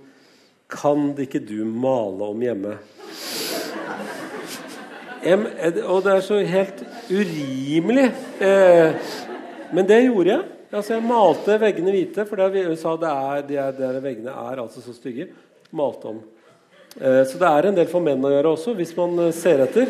[0.69, 2.75] Kan det ikke du male om hjemme?
[5.25, 5.47] Em,
[5.89, 8.11] og det er så helt urimelig.
[8.45, 9.15] Eh,
[9.73, 10.43] men det gjorde jeg.
[10.69, 14.35] Altså, jeg malte veggene hvite, for det, hun sa det er, de, er, de veggene
[14.35, 15.31] er altså så stygge.
[15.73, 16.21] Malte om.
[17.01, 19.65] Eh, så det er en del for menn å gjøre også, hvis man eh, ser
[19.65, 19.89] etter.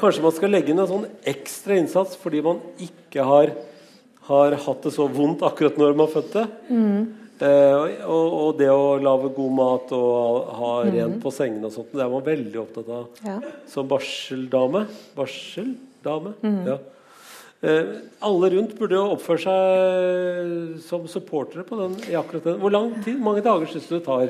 [0.00, 3.54] Kanskje man skal legge inn en sånn ekstra innsats fordi man ikke har,
[4.28, 6.44] har hatt det så vondt akkurat når man fødte.
[7.40, 11.92] Eh, og, og det å lage god mat og ha rent på sengene og sånt,
[11.96, 13.38] det er man veldig opptatt av Ja.
[13.70, 14.82] som barseldame.
[15.16, 16.34] Barseldame?
[16.68, 16.76] Ja.
[17.64, 17.88] Eh,
[18.28, 22.60] alle rundt burde jo oppføre seg som supportere på den, i akkurat den.
[22.60, 24.28] Hvor lang tid, mange dager syns du det tar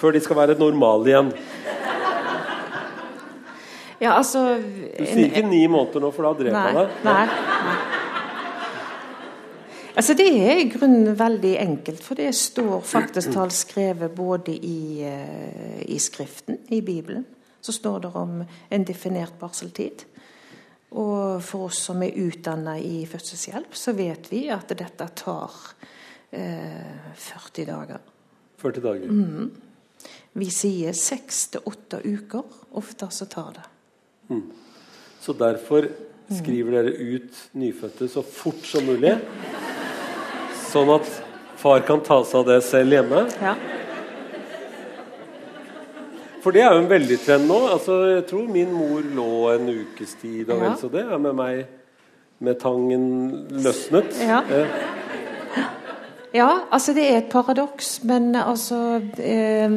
[0.00, 1.28] før de skal være normale igjen?
[4.02, 6.96] Ja, altså Du sier ikke ni måneder nå, for da dreper jeg deg.
[7.06, 7.51] nei.
[9.92, 15.02] Altså, det er i grunnen veldig enkelt, for det står faktisk talt skrevet både i,
[15.04, 17.26] eh, i Skriften, i Bibelen,
[17.60, 20.04] så står det om en definert barseltid.
[20.92, 25.52] Og for oss som er utdanna i fødselshjelp, så vet vi at dette tar
[26.32, 28.00] eh, 40 dager.
[28.60, 29.12] 40 dager.
[29.12, 29.50] Mm.
[30.32, 32.44] Vi sier seks til åtte uker.
[32.80, 33.68] Ofte så tar det.
[35.20, 35.90] Så derfor
[36.32, 39.12] skriver dere ut nyfødte så fort som mulig.
[40.72, 41.08] Sånn at
[41.60, 43.26] far kan ta seg av det selv hjemme.
[43.42, 43.54] Ja.
[46.42, 47.58] For det er jo en veldig trend nå.
[47.70, 50.72] Altså, jeg tror min mor lå en ukes tid og Ja.
[50.80, 51.04] så det.
[51.06, 51.66] er med meg
[52.40, 54.16] med tangen løsnet.
[54.20, 54.42] Ja.
[54.48, 54.66] Eh,
[56.34, 59.68] Ja, altså det er et paradoks, men altså eh,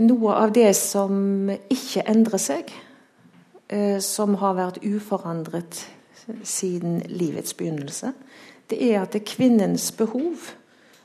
[0.00, 2.68] Noe av det som ikke endrer seg,
[3.70, 5.86] eh, som har vært uforandret
[6.42, 8.12] siden livets begynnelse,
[8.70, 10.50] det er at det er kvinnens behov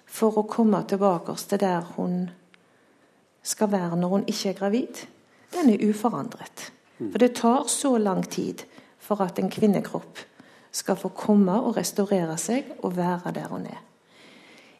[0.10, 2.30] for å komme tilbake til der hun
[3.43, 5.03] skal være når hun ikke er gravid,
[5.53, 6.70] den er uforandret.
[6.99, 8.66] For det tar så lang tid
[8.99, 10.20] for at en kvinnekropp
[10.76, 13.80] skal få komme og restaurere seg og være der hun er.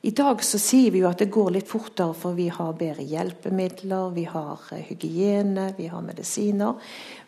[0.02, 3.04] I dag så sier vi jo at det går litt fortere, for vi har bedre
[3.04, 6.78] hjelpemidler, vi har eh, hygiene, vi har medisiner.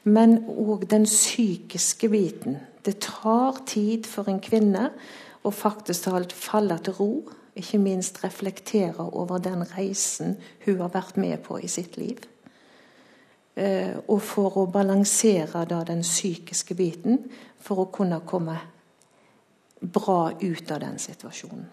[0.08, 2.62] Men òg den psykiske biten.
[2.80, 4.88] Det tar tid for en kvinne
[5.44, 7.12] å faktisk talt falle til ro.
[7.58, 12.22] Ikke minst reflektere over den reisen hun har vært med på i sitt liv.
[13.56, 17.26] Eh, og for å balansere da den psykiske biten
[17.60, 18.56] for å kunne komme
[19.82, 21.66] bra ut av den situasjonen.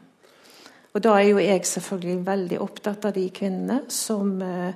[0.96, 4.74] Og da er jo jeg selvfølgelig veldig opptatt av de kvinnene som eh,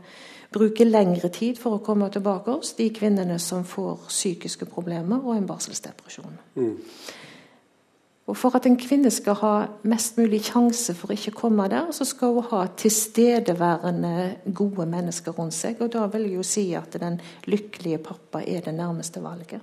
[0.52, 2.74] bruker lengre tid for å komme tilbake oss.
[2.78, 6.36] De kvinnene som får psykiske problemer og en barselsdepresjon.
[8.30, 9.52] Og For at en kvinne skal ha
[9.88, 14.14] mest mulig sjanse for ikke å komme der, så skal hun ha tilstedeværende,
[14.54, 15.82] gode mennesker rundt seg.
[15.82, 17.18] Og da vil jeg jo si at den
[17.50, 19.60] lykkelige pappa er det nærmeste valget.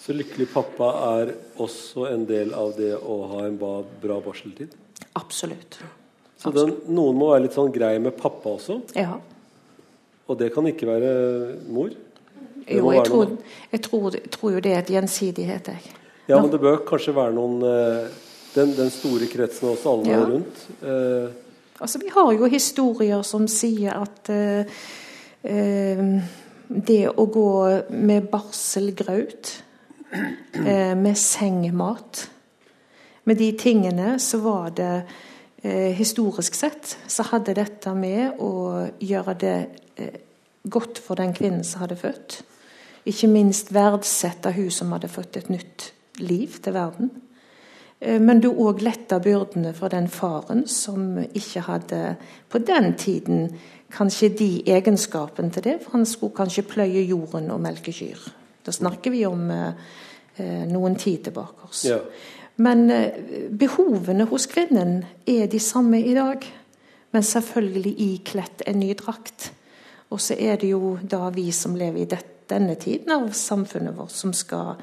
[0.00, 0.90] Så lykkelig pappa
[1.20, 4.72] er også en del av det å ha en bra barseltid.
[5.20, 5.76] Absolutt.
[6.40, 8.80] Så den, noen må være litt sånn grei med pappa også.
[8.96, 9.18] Ja.
[10.24, 11.12] Og det kan ikke være
[11.68, 11.92] mor.
[12.64, 13.36] Det Jo, jeg tror,
[13.72, 15.99] jeg, tror, jeg tror jo det er et gjensidighet, jeg.
[16.30, 18.10] Ja, men det bør kanskje være noen eh,
[18.54, 20.24] den, den store kretsen og også alle Ja.
[20.34, 20.66] rundt.
[20.82, 21.46] Eh,
[21.80, 24.66] Altså, vi har jo historier som sier at eh,
[25.48, 26.02] eh,
[26.68, 27.46] det å gå
[27.96, 29.54] med barselgraut,
[30.12, 32.26] eh, med sengemat
[33.24, 35.02] Med de tingene så var det
[35.62, 39.56] eh, Historisk sett så hadde dette med å gjøre det
[40.68, 42.42] godt for den kvinnen som hadde født.
[43.08, 45.92] Ikke minst verdsette hun som hadde fått et nytt
[46.22, 47.10] liv til verden.
[48.00, 52.16] Eh, Men du òg letta byrdene for den faren som ikke hadde
[52.48, 53.56] på den tiden
[53.90, 58.18] kanskje de egenskapene til det, for han skulle kanskje pløye jorden og melke kyr.
[58.66, 59.72] Da snakker vi om eh,
[60.36, 61.68] eh, noen tid tilbake.
[61.68, 61.84] oss.
[61.84, 61.98] ja.
[62.60, 66.44] Men eh, behovene hos kvinnen er de samme i dag.
[67.12, 69.50] Men selvfølgelig ikledt en ny drakt.
[70.10, 73.96] Og så er det jo da vi som lever i det, denne tiden av samfunnet
[73.96, 74.76] vårt, som skal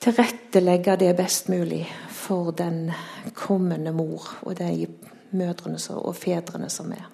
[0.00, 1.82] tilrettelegge det best mulig
[2.14, 2.90] for den
[3.34, 4.86] kommende mor og de
[5.30, 7.04] mødrene og fedrene som er.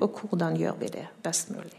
[0.00, 1.78] Og hvordan gjør vi det best mulig?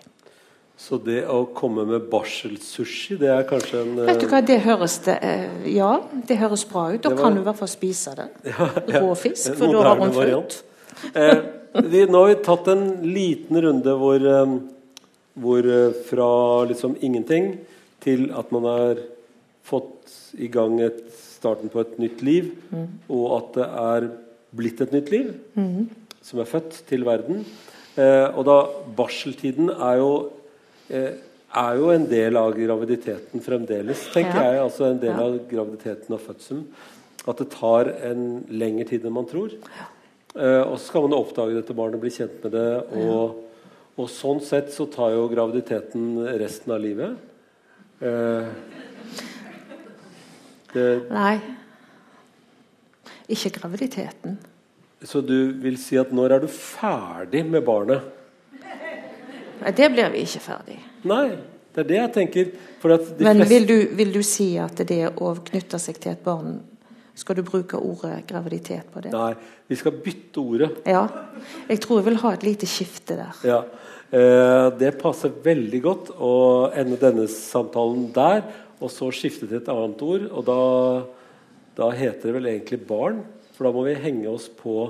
[0.81, 4.95] Så det å komme med barselsushi, det er kanskje en Vet du hva, det høres
[5.05, 7.01] det, eh, Ja, det høres bra ut.
[7.03, 8.29] Da var- kan du i hvert fall spise det.
[9.01, 10.63] Rå fisk, for da har hun fullt.
[11.13, 11.37] Eh,
[11.85, 14.57] vi, nå har vi tatt en liten runde hvor, eh,
[15.37, 17.59] hvor eh, fra liksom ingenting
[18.01, 18.95] til at man har
[19.63, 22.87] fått i gang et, starten på et nytt liv, Mm.
[23.09, 24.09] og at det er
[24.55, 25.33] blitt et nytt liv
[26.21, 27.45] som er født til verden.
[27.97, 28.57] Eh, og da
[28.95, 30.31] barseltiden er jo
[30.89, 31.13] eh,
[31.53, 34.51] er jo en del av graviditeten fremdeles, tenker Ja.
[34.51, 34.61] jeg.
[34.61, 35.23] altså En del Ja.
[35.25, 36.65] av graviditeten og fødselen.
[37.27, 39.51] At det tar en lengre tid enn man tror.
[40.35, 42.83] Eh, og så skal man oppdage dette barnet, bli kjent med det.
[42.95, 43.35] Og,
[43.97, 47.17] og sånn sett så tar jo graviditeten resten av livet.
[48.01, 48.45] Eh,
[50.73, 51.35] det, Nei.
[53.31, 54.37] Ikke graviditeten.
[55.03, 58.01] så du vil si at når er du ferdig med barnet?
[59.61, 60.77] Nei, det blir vi ikke ferdig.
[61.09, 61.37] Nei,
[61.73, 62.51] det er det jeg tenker.
[63.21, 66.59] Men vil du, vil du si at det å knytte seg til et barn
[67.21, 69.11] Skal du bruke ordet graviditet på det?
[69.13, 69.33] Nei,
[69.69, 70.69] vi skal bytte ordet.
[70.87, 71.03] Ja.
[71.67, 73.41] Jeg tror jeg vil ha et lite skifte der.
[73.45, 73.57] Ja,
[74.09, 76.31] eh, Det passer veldig godt å
[76.73, 78.41] ende denne samtalen der,
[78.81, 80.27] og så skifte til et annet ord.
[80.31, 80.59] Og da,
[81.77, 83.21] da heter det vel egentlig barn,
[83.55, 84.89] for da må vi henge oss på,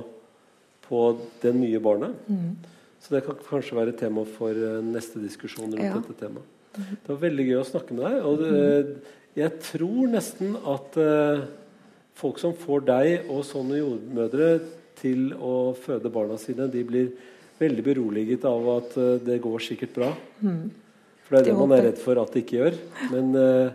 [0.88, 1.02] på
[1.44, 2.16] det nye barnet.
[2.32, 2.56] Mm.
[3.02, 5.96] Så det kan kanskje være tema for eh, neste diskusjon rundt Ja.
[5.98, 6.48] dette temaet.
[6.78, 8.20] Det var veldig gøy å snakke med deg.
[8.30, 11.42] Og det, jeg tror nesten at eh,
[12.22, 14.52] folk som får deg og sånne jordmødre
[15.02, 17.10] til å føde barna sine, de blir
[17.62, 20.12] veldig beroliget av at eh, det går sikkert bra.
[21.26, 22.80] For det er det, man er redd for at det ikke gjør.
[23.12, 23.74] Men eh,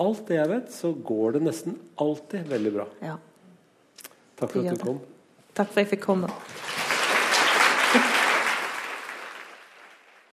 [0.00, 2.86] alt det jeg vet, så går det nesten alltid veldig bra.
[3.04, 3.16] Ja.
[4.40, 5.00] Takk for at du kom.
[5.52, 6.30] Takk for at jeg fikk komme.